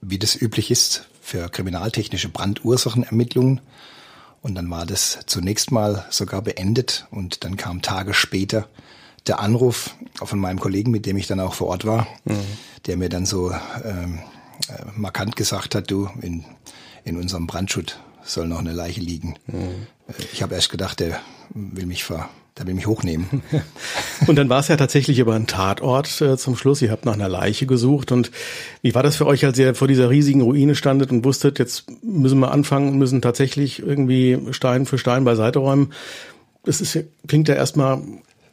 [0.00, 3.60] wie das üblich ist, für kriminaltechnische Brandursachenermittlungen
[4.48, 8.66] und dann war das zunächst mal sogar beendet und dann kam Tage später
[9.26, 12.40] der Anruf von meinem Kollegen, mit dem ich dann auch vor Ort war, mhm.
[12.86, 13.52] der mir dann so
[13.84, 14.20] ähm,
[14.68, 16.44] äh, markant gesagt hat, du, in,
[17.04, 19.36] in unserem Brandschutt soll noch eine Leiche liegen.
[19.46, 19.86] Mhm.
[20.32, 22.30] Ich habe erst gedacht, der will mich ver,
[22.66, 23.42] will mich hochnehmen.
[24.26, 26.82] und dann war es ja tatsächlich über einen Tatort äh, zum Schluss.
[26.82, 28.12] Ihr habt nach einer Leiche gesucht.
[28.12, 28.30] Und
[28.82, 31.84] wie war das für euch, als ihr vor dieser riesigen Ruine standet und wusstet, jetzt
[32.02, 35.92] müssen wir anfangen und müssen tatsächlich irgendwie Stein für Stein beiseite räumen?
[36.64, 38.02] Das ist, klingt ja erstmal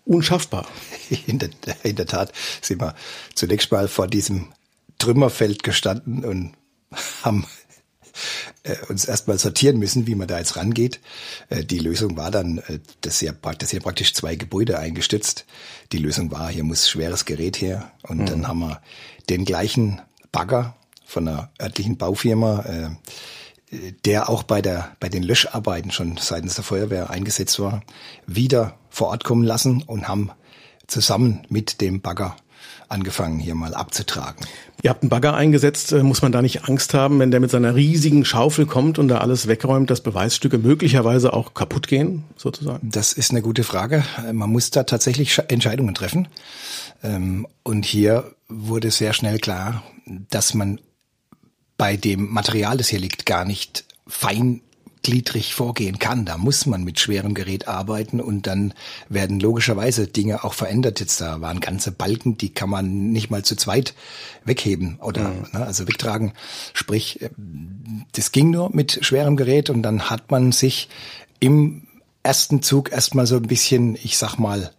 [0.05, 0.67] unschaffbar.
[1.27, 1.49] In der,
[1.83, 2.95] in der Tat sind wir
[3.33, 4.47] zunächst mal vor diesem
[4.99, 6.53] Trümmerfeld gestanden und
[7.23, 7.45] haben
[8.63, 10.99] äh, uns erstmal sortieren müssen, wie man da jetzt rangeht.
[11.49, 15.45] Äh, die Lösung war dann, äh, dass hier, dass hier praktisch zwei Gebäude eingestützt.
[15.91, 17.91] Die Lösung war, hier muss schweres Gerät her.
[18.03, 18.25] Und mhm.
[18.25, 18.81] dann haben wir
[19.29, 20.01] den gleichen
[20.31, 20.75] Bagger
[21.05, 22.89] von einer örtlichen Baufirma, äh,
[24.05, 27.83] der auch bei der, bei den Löscharbeiten schon seitens der Feuerwehr eingesetzt war,
[28.25, 30.31] wieder vor Ort kommen lassen und haben
[30.87, 32.35] zusammen mit dem Bagger
[32.89, 34.45] angefangen, hier mal abzutragen.
[34.81, 37.51] Ihr habt einen Bagger eingesetzt, äh, muss man da nicht Angst haben, wenn der mit
[37.51, 42.87] seiner riesigen Schaufel kommt und da alles wegräumt, dass Beweisstücke möglicherweise auch kaputt gehen, sozusagen?
[42.89, 44.03] Das ist eine gute Frage.
[44.31, 46.27] Man muss da tatsächlich Entscheidungen treffen.
[47.03, 50.79] Ähm, und hier wurde sehr schnell klar, dass man
[51.77, 54.61] bei dem Material, das hier liegt, gar nicht fein
[55.05, 56.25] gliedrig vorgehen kann.
[56.25, 58.73] Da muss man mit schwerem Gerät arbeiten und dann
[59.07, 60.99] werden logischerweise Dinge auch verändert.
[60.99, 63.93] Jetzt da waren ganze Balken, die kann man nicht mal zu zweit
[64.45, 65.45] wegheben oder mhm.
[65.53, 66.33] ne, also wegtragen.
[66.73, 67.29] Sprich, äh,
[68.13, 70.89] das ging nur mit schwerem Gerät und dann hat man sich
[71.39, 71.83] im
[72.23, 74.71] ersten Zug erstmal so ein bisschen, ich sag mal,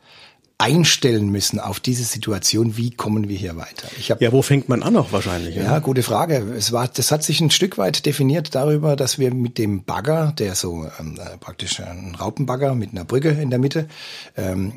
[0.58, 3.88] einstellen müssen auf diese Situation, wie kommen wir hier weiter?
[3.98, 5.54] Ich hab, ja, wo fängt man an auch wahrscheinlich?
[5.54, 6.36] Ja, ja, gute Frage.
[6.56, 10.32] Es war, das hat sich ein Stück weit definiert darüber, dass wir mit dem Bagger,
[10.38, 13.88] der so ähm, äh, praktisch ein Raupenbagger mit einer Brücke in der Mitte,
[14.36, 14.74] ähm,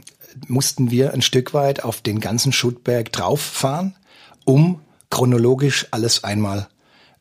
[0.47, 3.95] mussten wir ein Stück weit auf den ganzen Schuttberg drauffahren,
[4.43, 6.67] um chronologisch alles einmal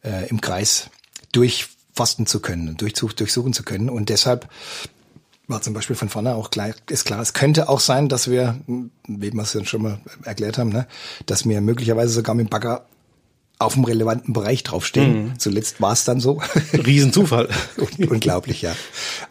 [0.02, 0.90] äh, im Kreis
[1.32, 3.88] durchforsten zu können, durchsuchen zu können.
[3.88, 4.48] Und deshalb
[5.48, 8.58] war zum Beispiel von vorne auch klar, ist klar, es könnte auch sein, dass wir,
[8.66, 10.86] wie wir es ja schon mal erklärt haben, ne,
[11.26, 12.86] dass wir möglicherweise sogar mit dem Bagger
[13.60, 15.24] auf dem relevanten Bereich draufstehen.
[15.24, 15.38] Mhm.
[15.38, 16.40] Zuletzt war es dann so.
[16.72, 17.48] Riesenzufall.
[18.08, 18.76] Unglaublich, ja.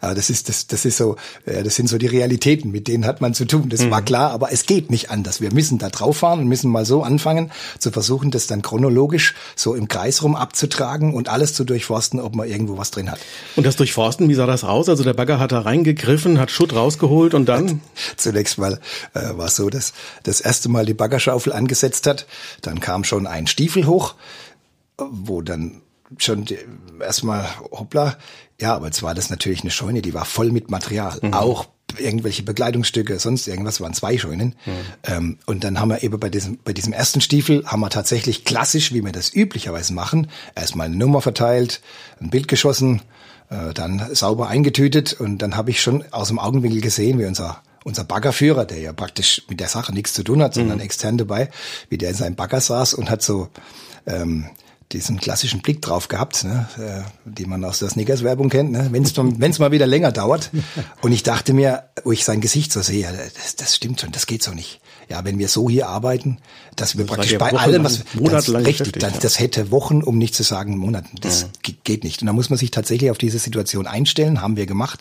[0.02, 3.06] Aber das ist, das, das ist so, ja, das sind so die Realitäten, mit denen
[3.06, 3.70] hat man zu tun.
[3.70, 3.90] Das mhm.
[3.90, 5.40] war klar, aber es geht nicht anders.
[5.40, 9.34] Wir müssen da drauf fahren und müssen mal so anfangen, zu versuchen, das dann chronologisch
[9.56, 13.20] so im Kreis rum abzutragen und alles zu durchforsten, ob man irgendwo was drin hat.
[13.56, 14.90] Und das Durchforsten, wie sah das aus?
[14.90, 17.80] Also der Bagger hat da reingegriffen, hat Schutt rausgeholt und dann?
[18.18, 18.78] Zunächst mal
[19.14, 22.26] äh, war es so, dass das erste Mal die Baggerschaufel angesetzt hat.
[22.60, 24.16] Dann kam schon ein Stiefel hoch
[24.96, 25.82] wo dann
[26.16, 26.46] schon
[27.00, 28.16] erstmal, hoppla,
[28.60, 31.18] ja, aber jetzt war das natürlich eine Scheune, die war voll mit Material.
[31.22, 31.34] Mhm.
[31.34, 34.54] Auch irgendwelche Bekleidungsstücke, sonst irgendwas, waren zwei Scheunen.
[34.66, 34.72] Mhm.
[35.04, 38.44] Ähm, und dann haben wir eben bei diesem, bei diesem ersten Stiefel, haben wir tatsächlich
[38.44, 41.80] klassisch, wie wir das üblicherweise machen, erstmal eine Nummer verteilt,
[42.20, 43.02] ein Bild geschossen,
[43.50, 47.62] äh, dann sauber eingetütet und dann habe ich schon aus dem Augenwinkel gesehen, wie unser
[47.88, 50.84] unser Baggerführer, der ja praktisch mit der Sache nichts zu tun hat, sondern mhm.
[50.84, 51.50] extern dabei,
[51.88, 53.48] wie der in seinem Bagger saß und hat so
[54.06, 54.46] ähm,
[54.92, 59.02] diesen klassischen Blick drauf gehabt, ne, äh, die man aus der Snickers-Werbung kennt, ne, wenn
[59.02, 60.50] es mal wieder länger dauert.
[61.02, 64.26] Und ich dachte mir, wo ich sein Gesicht so sehe, das, das stimmt schon, das
[64.26, 64.80] geht so nicht.
[65.08, 66.38] Ja, wenn wir so hier arbeiten,
[66.76, 70.34] dass wir das praktisch bei allem, was das, richtig, das, das hätte Wochen, um nicht
[70.34, 71.16] zu sagen Monaten.
[71.20, 71.74] Das ja.
[71.84, 72.20] geht nicht.
[72.20, 75.00] Und da muss man sich tatsächlich auf diese Situation einstellen, haben wir gemacht.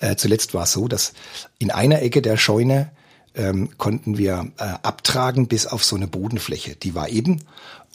[0.00, 1.12] Äh, zuletzt war es so, dass
[1.58, 2.90] in einer Ecke der Scheune
[3.36, 6.74] ähm, konnten wir äh, abtragen bis auf so eine Bodenfläche.
[6.74, 7.42] Die war eben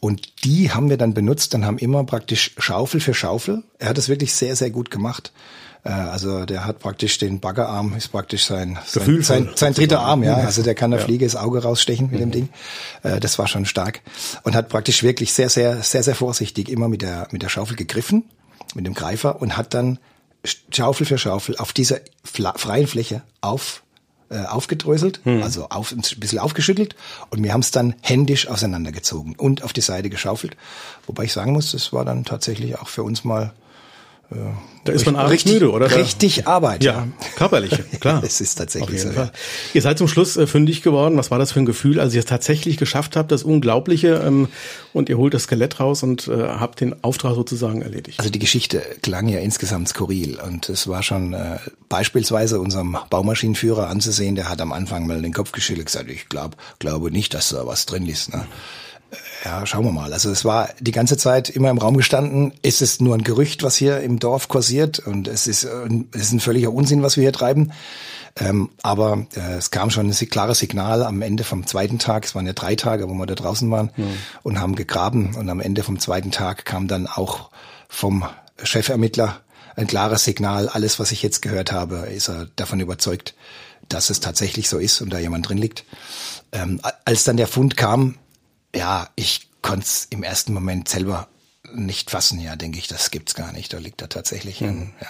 [0.04, 3.64] und die haben wir dann benutzt und haben immer praktisch Schaufel für Schaufel.
[3.80, 5.32] Er hat es wirklich sehr, sehr gut gemacht.
[5.84, 10.24] Äh, also der hat praktisch den Baggerarm, ist praktisch sein, sein, sein, sein dritter Arm,
[10.24, 10.36] ja.
[10.36, 11.06] Also der kann der ja.
[11.06, 12.20] Fliege das Auge rausstechen mit mhm.
[12.20, 12.50] dem Ding.
[13.04, 14.02] Äh, das war schon stark.
[14.44, 17.76] Und hat praktisch wirklich sehr, sehr, sehr, sehr vorsichtig immer mit der, mit der Schaufel
[17.76, 18.26] gegriffen,
[18.76, 20.00] mit dem Greifer und hat dann
[20.72, 23.84] Schaufel für Schaufel auf dieser freien Fläche auf
[24.30, 25.44] äh, aufgedröselt, hm.
[25.44, 26.96] also auf, ein bisschen aufgeschüttelt
[27.30, 30.58] und wir haben es dann händisch auseinandergezogen und auf die Seite geschaufelt.
[31.06, 33.54] Wobei ich sagen muss, das war dann tatsächlich auch für uns mal
[34.86, 35.96] da ist man abends richtig, müde, oder?
[35.96, 36.84] Richtig Arbeit.
[36.84, 37.08] Ja,
[37.38, 38.22] körperliche, klar.
[38.26, 39.12] es ist tatsächlich so.
[39.12, 39.32] Fall.
[39.74, 41.18] Ihr seid zum Schluss äh, fündig geworden.
[41.18, 44.50] Was war das für ein Gefühl, als ihr es tatsächlich geschafft habt, das Unglaubliche, ähm,
[44.92, 48.20] und ihr holt das Skelett raus und äh, habt den Auftrag sozusagen erledigt?
[48.20, 53.88] Also die Geschichte klang ja insgesamt skurril und es war schon äh, beispielsweise unserem Baumaschinenführer
[53.88, 57.50] anzusehen, der hat am Anfang mal den Kopf geschüttelt gesagt, ich glaube glaube nicht, dass
[57.50, 58.34] da was drin ist.
[58.34, 58.46] Ne?
[59.44, 60.14] Ja, schauen wir mal.
[60.14, 63.64] Also es war die ganze Zeit immer im Raum gestanden, ist es nur ein Gerücht,
[63.64, 67.24] was hier im Dorf kursiert und es ist, es ist ein völliger Unsinn, was wir
[67.24, 67.72] hier treiben.
[68.36, 72.34] Ähm, aber äh, es kam schon ein klares Signal am Ende vom zweiten Tag, es
[72.34, 74.18] waren ja drei Tage, wo wir da draußen waren mhm.
[74.42, 77.52] und haben gegraben und am Ende vom zweiten Tag kam dann auch
[77.90, 78.26] vom
[78.64, 79.42] Chefermittler
[79.76, 83.36] ein klares Signal, alles, was ich jetzt gehört habe, ist er davon überzeugt,
[83.90, 85.84] dass es tatsächlich so ist und da jemand drin liegt.
[86.52, 88.16] Ähm, als dann der Fund kam,
[88.76, 91.28] ja, ich konnte es im ersten Moment selber
[91.74, 92.40] nicht fassen.
[92.40, 93.74] Ja, denke ich, das gibt's gar nicht.
[93.74, 94.68] Da liegt er tatsächlich mhm.
[94.68, 95.08] ein, ja.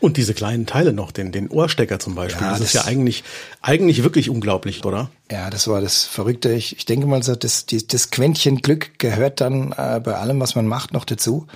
[0.00, 2.84] Und diese kleinen Teile noch, den, den Ohrstecker zum Beispiel, ja, das, das, ist ja
[2.84, 3.24] eigentlich,
[3.62, 5.10] eigentlich wirklich unglaublich, oder?
[5.30, 6.52] Ja, das war das Verrückte.
[6.52, 10.40] Ich, ich denke mal, so, das, die, das Quäntchen Glück gehört dann äh, bei allem,
[10.40, 11.46] was man macht, noch dazu.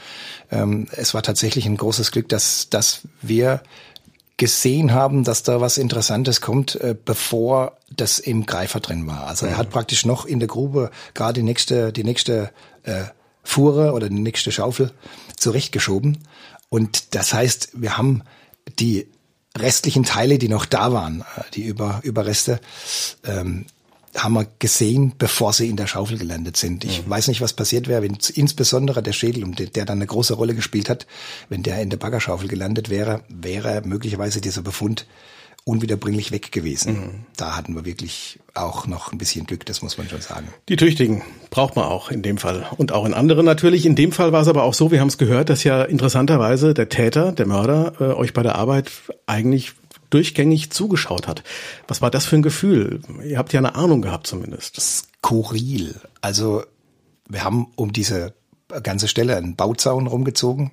[0.50, 3.62] Ähm, es war tatsächlich ein großes Glück, dass, dass wir
[4.38, 9.26] gesehen haben, dass da was Interessantes kommt, äh, bevor das im Greifer drin war.
[9.26, 12.50] Also er hat praktisch noch in der Grube gerade die nächste, die nächste
[12.84, 13.04] äh,
[13.42, 14.92] Fuhre oder die nächste Schaufel
[15.36, 16.18] zurechtgeschoben.
[16.70, 18.22] Und das heißt, wir haben
[18.78, 19.08] die
[19.56, 22.60] restlichen Teile, die noch da waren, äh, die Über Überreste,
[23.24, 23.66] ähm,
[24.18, 26.84] haben wir gesehen, bevor sie in der Schaufel gelandet sind.
[26.84, 27.10] Ich mhm.
[27.10, 30.88] weiß nicht, was passiert wäre, wenn insbesondere der Schädel, der dann eine große Rolle gespielt
[30.88, 31.06] hat,
[31.48, 35.06] wenn der in der Baggerschaufel gelandet wäre, wäre möglicherweise dieser Befund
[35.68, 36.92] unwiederbringlich weg gewesen.
[36.94, 37.10] Mhm.
[37.36, 40.48] Da hatten wir wirklich auch noch ein bisschen Glück, das muss man schon sagen.
[40.68, 43.84] Die Tüchtigen braucht man auch in dem Fall und auch in anderen natürlich.
[43.84, 46.72] In dem Fall war es aber auch so, wir haben es gehört, dass ja interessanterweise
[46.72, 48.90] der Täter, der Mörder, äh, euch bei der Arbeit
[49.26, 49.74] eigentlich
[50.10, 51.42] durchgängig zugeschaut hat.
[51.86, 53.00] Was war das für ein Gefühl?
[53.24, 54.80] Ihr habt ja eine Ahnung gehabt zumindest.
[54.80, 56.00] Skurril.
[56.20, 56.64] Also
[57.28, 58.34] wir haben um diese
[58.82, 60.70] ganze Stelle einen Bauzaun rumgezogen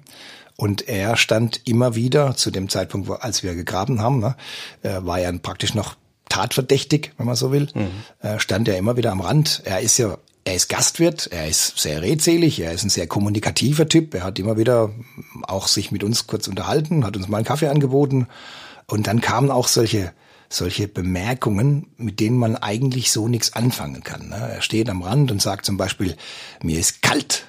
[0.57, 4.35] und er stand immer wieder zu dem Zeitpunkt, wo, als wir gegraben haben, ne,
[4.81, 5.95] war er praktisch noch
[6.29, 7.89] tatverdächtig, wenn man so will, mhm.
[8.21, 9.61] äh, stand er immer wieder am Rand.
[9.65, 10.17] Er ist ja
[10.47, 14.13] er ist Gastwirt, er ist sehr redselig, er ist ein sehr kommunikativer Typ.
[14.13, 14.91] Er hat immer wieder
[15.41, 18.27] auch sich mit uns kurz unterhalten, hat uns mal einen Kaffee angeboten.
[18.87, 20.13] Und dann kamen auch solche,
[20.49, 24.29] solche Bemerkungen, mit denen man eigentlich so nichts anfangen kann.
[24.29, 24.35] Ne?
[24.35, 26.15] Er steht am Rand und sagt zum Beispiel,
[26.61, 27.45] mir ist kalt.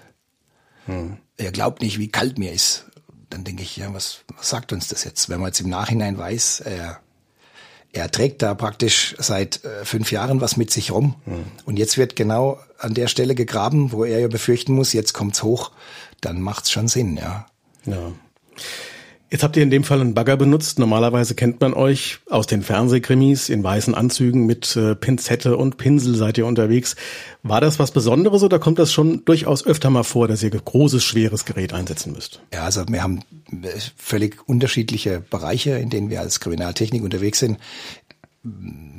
[0.86, 1.18] Hm.
[1.36, 2.86] Er glaubt nicht, wie kalt mir ist.
[3.28, 5.28] Dann denke ich, ja, was, was sagt uns das jetzt?
[5.28, 7.00] Wenn man jetzt im Nachhinein weiß, er
[7.96, 11.14] er trägt da praktisch seit äh, fünf Jahren was mit sich rum.
[11.24, 11.44] Mhm.
[11.64, 15.42] Und jetzt wird genau an der Stelle gegraben, wo er ja befürchten muss, jetzt kommt's
[15.42, 15.72] hoch.
[16.20, 17.46] Dann macht's schon Sinn, ja.
[17.86, 18.12] Ja.
[19.28, 20.78] Jetzt habt ihr in dem Fall einen Bagger benutzt.
[20.78, 26.14] Normalerweise kennt man euch aus den Fernsehkrimis in weißen Anzügen mit äh, Pinzette und Pinsel
[26.14, 26.94] seid ihr unterwegs.
[27.42, 31.02] War das was Besonderes oder kommt das schon durchaus öfter mal vor, dass ihr großes,
[31.02, 32.40] schweres Gerät einsetzen müsst?
[32.52, 37.58] Ja, also wir haben äh, völlig unterschiedliche Bereiche, in denen wir als Kriminaltechnik unterwegs sind.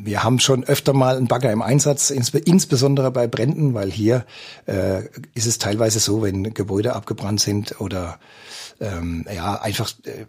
[0.03, 4.25] Wir haben schon öfter mal einen Bagger im Einsatz, insbesondere bei Bränden, weil hier
[4.65, 8.19] äh, ist es teilweise so, wenn Gebäude abgebrannt sind oder
[8.79, 10.25] ähm, ja, einfach äh,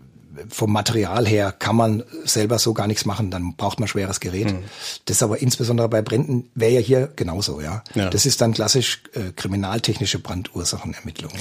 [0.49, 4.53] vom Material her kann man selber so gar nichts machen, dann braucht man schweres Gerät.
[4.53, 4.65] Mhm.
[5.07, 7.83] Das aber insbesondere bei Bränden wäre ja hier genauso, ja.
[7.95, 8.11] ja.
[8.11, 11.33] Das ist dann klassisch äh, kriminaltechnische Brandursachenermittlung.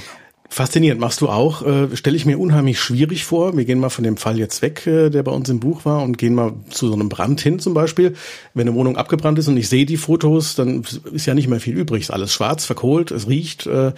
[0.50, 3.58] Faszinierend machst du auch, äh, stelle ich mir unheimlich schwierig vor.
[3.58, 6.02] Wir gehen mal von dem Fall jetzt weg, äh, der bei uns im Buch war,
[6.04, 8.16] und gehen mal zu so einem Brand hin zum Beispiel.
[8.54, 11.60] Wenn eine Wohnung abgebrannt ist und ich sehe die Fotos, dann ist ja nicht mehr
[11.60, 12.04] viel übrig.
[12.04, 13.68] Ist alles schwarz, verkohlt, es riecht.
[13.68, 13.92] Äh,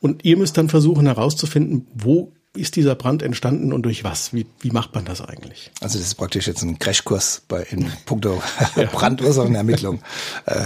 [0.00, 4.32] und ihr müsst dann versuchen herauszufinden, wo ist dieser Brand entstanden und durch was?
[4.32, 5.72] Wie, wie macht man das eigentlich?
[5.80, 8.42] Also das ist praktisch jetzt ein Crashkurs bei in puncto
[8.92, 10.00] Brandursachenermittlung.
[10.46, 10.64] äh,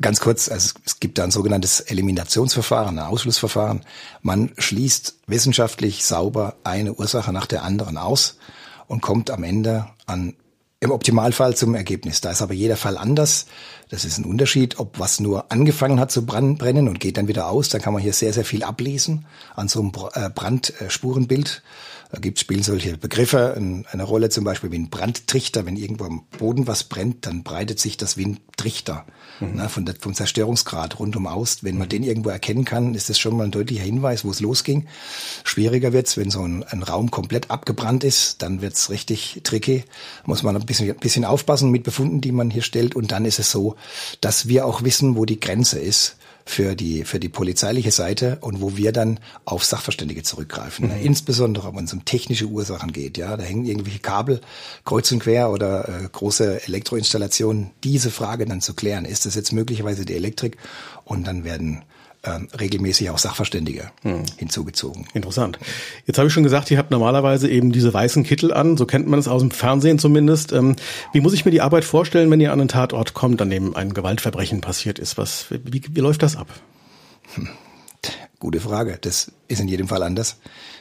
[0.00, 3.82] ganz kurz, also es gibt da ein sogenanntes Eliminationsverfahren, ein Ausschlussverfahren.
[4.22, 8.38] Man schließt wissenschaftlich sauber eine Ursache nach der anderen aus
[8.88, 10.34] und kommt am Ende an
[10.80, 12.20] im Optimalfall zum Ergebnis.
[12.20, 13.46] Da ist aber jeder Fall anders.
[13.88, 17.48] Das ist ein Unterschied, ob was nur angefangen hat zu brennen und geht dann wieder
[17.48, 17.68] aus.
[17.68, 21.62] Dann kann man hier sehr, sehr viel ablesen an so einem äh, Brandspurenbild.
[22.10, 25.66] Da gibt, spielen solche Begriffe eine Rolle, zum Beispiel wie ein Brandtrichter.
[25.66, 29.06] Wenn irgendwo am Boden was brennt, dann breitet sich das wie ein Trichter
[29.40, 29.56] mhm.
[29.56, 31.58] ne, von der, vom Zerstörungsgrad rundum aus.
[31.62, 34.40] Wenn man den irgendwo erkennen kann, ist das schon mal ein deutlicher Hinweis, wo es
[34.40, 34.86] losging.
[35.44, 39.84] Schwieriger wird's, wenn so ein, ein Raum komplett abgebrannt ist, dann wird's richtig tricky.
[40.24, 42.94] Muss man ein bisschen, ein bisschen aufpassen mit Befunden, die man hier stellt.
[42.94, 43.76] Und dann ist es so,
[44.20, 46.16] dass wir auch wissen, wo die Grenze ist
[46.48, 50.86] für die, für die polizeiliche Seite und wo wir dann auf Sachverständige zurückgreifen.
[50.86, 51.02] Mhm.
[51.02, 53.18] Insbesondere, wenn es um technische Ursachen geht.
[53.18, 54.40] Ja, da hängen irgendwelche Kabel
[54.84, 57.72] kreuz und quer oder äh, große Elektroinstallationen.
[57.82, 60.56] Diese Frage dann zu klären, ist das jetzt möglicherweise die Elektrik?
[61.04, 61.82] Und dann werden
[62.26, 64.22] ähm, regelmäßig auch Sachverständige hm.
[64.36, 65.06] hinzugezogen.
[65.14, 65.58] Interessant.
[66.06, 69.06] Jetzt habe ich schon gesagt, ihr habt normalerweise eben diese weißen Kittel an, so kennt
[69.06, 70.52] man es aus dem Fernsehen zumindest.
[70.52, 70.76] Ähm,
[71.12, 73.76] wie muss ich mir die Arbeit vorstellen, wenn ihr an einen Tatort kommt, an dem
[73.76, 75.18] ein Gewaltverbrechen passiert ist?
[75.18, 76.48] Was, wie, wie läuft das ab?
[77.34, 77.48] Hm.
[78.38, 78.98] Gute Frage.
[79.00, 80.38] Das ist in jedem Fall anders.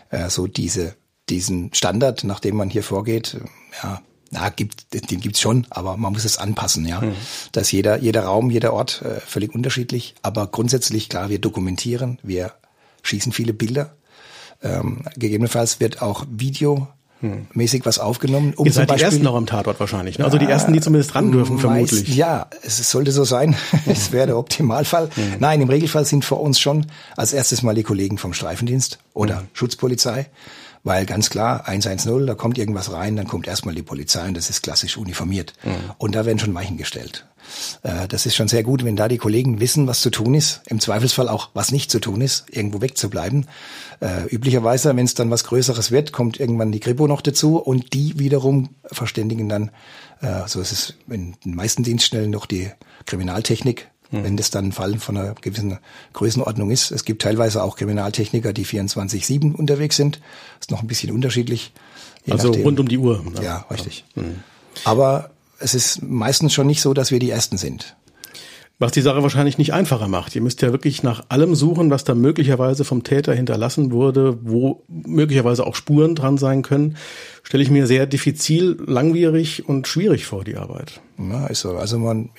[0.10, 0.96] Äh, so diese,
[1.30, 3.38] diesen Standard, nach dem man hier vorgeht,
[3.84, 7.02] ja, na, gibt, den gibt's schon, aber man muss es anpassen, ja.
[7.02, 7.14] Mhm.
[7.52, 10.16] Da ist jeder, jeder Raum, jeder Ort äh, völlig unterschiedlich.
[10.22, 12.54] Aber grundsätzlich, klar, wir dokumentieren, wir
[13.04, 13.96] schießen viele Bilder.
[14.64, 16.88] Ähm, gegebenenfalls wird auch Video
[17.54, 18.54] mäßig was aufgenommen.
[18.56, 20.26] Um Ihr seid Beispiel, die ersten noch am Tatort wahrscheinlich, ne?
[20.26, 22.16] Also die ersten, die zumindest ran dürfen, vermutlich.
[22.16, 23.56] Ja, es sollte so sein.
[23.86, 25.10] es wäre der Optimalfall.
[25.16, 25.36] Mhm.
[25.40, 29.42] Nein, im Regelfall sind vor uns schon als erstes mal die Kollegen vom Streifendienst oder
[29.42, 29.48] mhm.
[29.54, 30.28] Schutzpolizei.
[30.86, 34.52] Weil ganz klar, 110, da kommt irgendwas rein, dann kommt erstmal die Polizei und das
[34.52, 35.54] ist klassisch uniformiert.
[35.63, 35.91] Mhm.
[35.98, 37.26] Und da werden schon Weichen gestellt.
[37.82, 40.62] Äh, das ist schon sehr gut, wenn da die Kollegen wissen, was zu tun ist.
[40.67, 43.48] Im Zweifelsfall auch, was nicht zu tun ist, irgendwo wegzubleiben.
[44.00, 47.93] Äh, üblicherweise, wenn es dann was Größeres wird, kommt irgendwann die Kripo noch dazu und
[47.93, 49.71] die wiederum verständigen dann,
[50.21, 52.69] äh, so ist es in den meisten Dienststellen noch die
[53.08, 54.23] Kriminaltechnik, hm.
[54.23, 55.78] wenn das dann ein Fall von einer gewissen
[56.13, 56.91] Größenordnung ist.
[56.91, 60.20] Es gibt teilweise auch Kriminaltechniker, die 24-7 unterwegs sind.
[60.59, 61.74] Ist noch ein bisschen unterschiedlich.
[62.30, 62.63] Also nachdem.
[62.63, 63.24] rund um die Uhr.
[63.24, 63.43] Ne?
[63.43, 64.05] Ja, richtig.
[64.16, 64.43] Hm.
[64.84, 67.95] Aber es ist meistens schon nicht so, dass wir die Ersten sind.
[68.78, 70.36] Was die Sache wahrscheinlich nicht einfacher macht.
[70.36, 74.84] Ihr müsst ja wirklich nach allem suchen, was da möglicherweise vom Täter hinterlassen wurde, wo
[74.89, 76.97] möglicherweise auch Spuren dran sein können.
[77.43, 80.99] Stelle ich mir sehr diffizil, langwierig und schwierig vor, die Arbeit.
[81.17, 81.78] Ja, ist so.
[81.78, 82.32] Also man,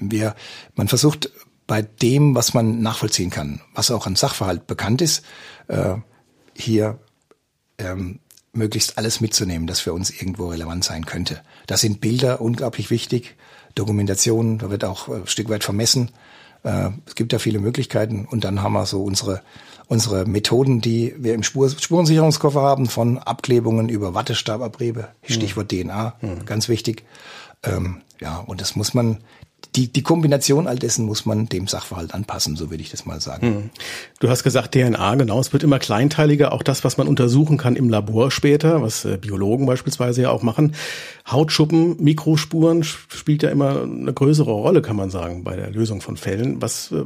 [0.00, 0.34] wir,
[0.74, 1.30] man versucht
[1.66, 5.24] bei dem, was man nachvollziehen kann, was auch an Sachverhalt bekannt ist,
[5.68, 5.94] äh,
[6.54, 6.98] hier
[7.78, 8.20] ähm,
[8.56, 11.40] möglichst alles mitzunehmen, das für uns irgendwo relevant sein könnte.
[11.66, 13.36] Da sind Bilder unglaublich wichtig.
[13.74, 16.10] Dokumentation, da wird auch ein Stück weit vermessen.
[16.62, 19.42] Äh, es gibt ja viele Möglichkeiten und dann haben wir so unsere
[19.86, 25.82] unsere Methoden, die wir im Spur Spurensicherungskoffer haben, von Abklebungen über Wattestababriebe, Stichwort mhm.
[25.82, 26.46] DNA, mhm.
[26.46, 27.04] ganz wichtig,
[27.66, 29.18] Ähm, ja, und das muss man,
[29.76, 33.20] die, die Kombination all dessen muss man dem Sachverhalt anpassen, so würde ich das mal
[33.20, 33.46] sagen.
[33.46, 33.70] Hm.
[34.20, 37.74] Du hast gesagt DNA, genau, es wird immer kleinteiliger, auch das, was man untersuchen kann
[37.74, 40.76] im Labor später, was äh, Biologen beispielsweise ja auch machen.
[41.28, 46.16] Hautschuppen, Mikrospuren spielt ja immer eine größere Rolle, kann man sagen, bei der Lösung von
[46.16, 46.62] Fällen.
[46.62, 47.04] Was äh,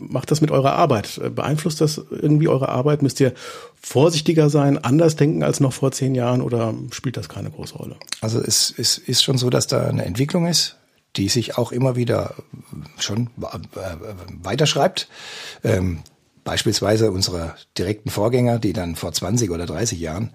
[0.00, 1.20] macht das mit eurer Arbeit?
[1.22, 3.02] Äh, beeinflusst das irgendwie eure Arbeit?
[3.02, 3.34] Müsst ihr
[3.80, 7.96] vorsichtiger sein, anders denken als noch vor zehn Jahren oder spielt das keine große Rolle?
[8.22, 10.77] Also es, es ist schon so, dass da eine Entwicklung ist
[11.16, 12.34] die sich auch immer wieder
[12.98, 13.30] schon
[14.42, 15.08] weiterschreibt.
[15.64, 16.00] Ähm,
[16.44, 20.32] beispielsweise unsere direkten Vorgänger, die dann vor 20 oder 30 Jahren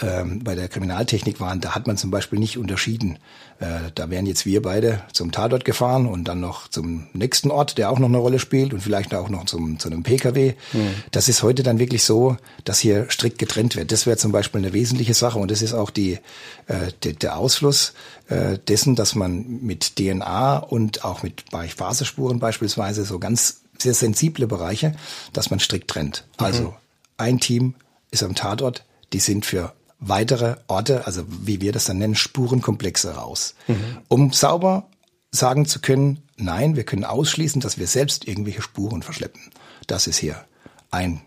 [0.00, 3.18] ähm, bei der Kriminaltechnik waren, da hat man zum Beispiel nicht unterschieden.
[3.58, 7.78] Äh, da wären jetzt wir beide zum Tatort gefahren und dann noch zum nächsten Ort,
[7.78, 10.54] der auch noch eine Rolle spielt und vielleicht auch noch zum, zu einem PKW.
[10.72, 10.94] Mhm.
[11.10, 13.90] Das ist heute dann wirklich so, dass hier strikt getrennt wird.
[13.90, 16.20] Das wäre zum Beispiel eine wesentliche Sache und das ist auch die,
[16.68, 17.92] äh, de, der Ausfluss
[18.28, 24.46] äh, dessen, dass man mit DNA und auch mit Phasespuren beispielsweise so ganz sehr sensible
[24.46, 24.94] Bereiche,
[25.32, 26.24] dass man strikt trennt.
[26.36, 26.74] Also mhm.
[27.16, 27.74] ein Team
[28.12, 33.14] ist am Tatort, die sind für weitere Orte, also wie wir das dann nennen, Spurenkomplexe
[33.14, 33.98] raus, mhm.
[34.08, 34.88] um sauber
[35.30, 39.40] sagen zu können, nein, wir können ausschließen, dass wir selbst irgendwelche Spuren verschleppen.
[39.86, 40.44] Das ist hier
[40.90, 41.20] ein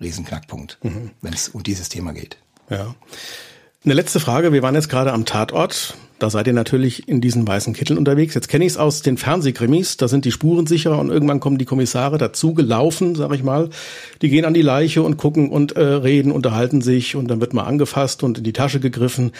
[0.00, 1.10] Riesenknackpunkt, mhm.
[1.22, 2.36] wenn es um dieses Thema geht.
[2.70, 2.94] Ja.
[3.84, 4.52] Eine letzte Frage.
[4.52, 5.96] Wir waren jetzt gerade am Tatort.
[6.18, 8.34] Da seid ihr natürlich in diesen weißen Kitteln unterwegs.
[8.34, 9.98] Jetzt kenne ich es aus den Fernsehkrimis.
[9.98, 13.70] Da sind die Spuren sicher und irgendwann kommen die Kommissare dazu gelaufen, sag ich mal.
[14.20, 17.54] Die gehen an die Leiche und gucken und äh, reden, unterhalten sich und dann wird
[17.54, 19.30] mal angefasst und in die Tasche gegriffen.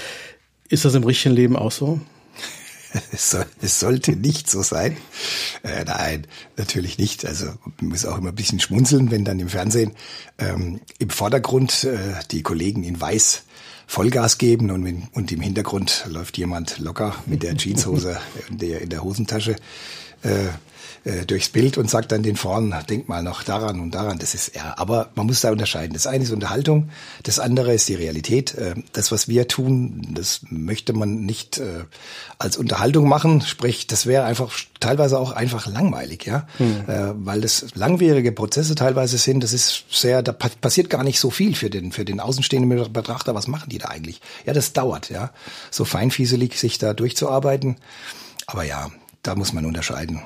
[0.69, 2.01] Ist das im richtigen Leben auch so?
[3.13, 4.97] Es, soll, es sollte nicht so sein.
[5.63, 6.27] Äh, nein,
[6.57, 7.27] natürlich nicht.
[7.27, 7.47] Also
[7.81, 9.93] man muss auch immer ein bisschen schmunzeln, wenn dann im Fernsehen
[10.39, 11.99] ähm, im Vordergrund äh,
[12.31, 13.45] die Kollegen in Weiß
[13.89, 18.21] Vollgas geben und, und im Hintergrund läuft jemand locker mit der Jeanshose
[18.51, 19.57] in der, in der Hosentasche
[20.23, 20.49] äh,
[21.05, 24.19] äh, durchs Bild und sagt dann den vorn, denk mal noch daran und daran.
[24.19, 25.95] Das ist ja, aber man muss da unterscheiden.
[25.95, 26.91] Das eine ist Unterhaltung,
[27.23, 28.55] das andere ist die Realität.
[28.55, 31.85] Äh, das, was wir tun, das möchte man nicht äh,
[32.39, 33.41] als Unterhaltung machen.
[33.41, 36.85] Sprich, das wäre einfach teilweise auch einfach langweilig, ja, mhm.
[37.27, 39.43] weil das langwierige Prozesse teilweise sind.
[39.43, 43.35] Das ist sehr, da passiert gar nicht so viel für den für den außenstehenden Betrachter.
[43.35, 44.21] Was machen die da eigentlich?
[44.47, 45.31] Ja, das dauert, ja,
[45.71, 47.77] so feinfieselig sich da durchzuarbeiten.
[48.47, 48.91] Aber ja,
[49.23, 50.23] da muss man unterscheiden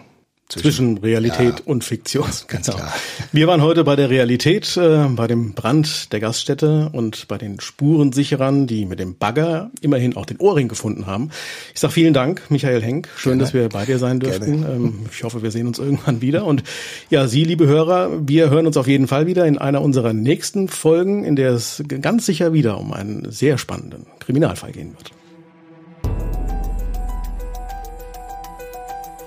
[0.60, 2.26] zwischen, Realität ja, und Fiktion.
[2.46, 2.78] Ganz genau.
[2.78, 2.92] klar.
[3.32, 7.60] Wir waren heute bei der Realität, äh, bei dem Brand der Gaststätte und bei den
[7.60, 11.30] Spurensicherern, die mit dem Bagger immerhin auch den Ohrring gefunden haben.
[11.74, 13.08] Ich sage vielen Dank, Michael Henk.
[13.16, 13.42] Schön, Gerne.
[13.42, 14.64] dass wir bei dir sein dürften.
[14.64, 16.44] Ähm, ich hoffe, wir sehen uns irgendwann wieder.
[16.44, 16.62] Und
[17.10, 20.68] ja, Sie, liebe Hörer, wir hören uns auf jeden Fall wieder in einer unserer nächsten
[20.68, 25.12] Folgen, in der es ganz sicher wieder um einen sehr spannenden Kriminalfall gehen wird.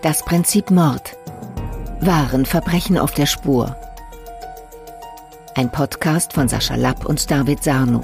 [0.06, 1.15] Das Prinzip Mord.
[2.06, 3.76] Wahren Verbrechen auf der Spur.
[5.56, 8.02] Ein Podcast von Sascha Lapp und David Sarno.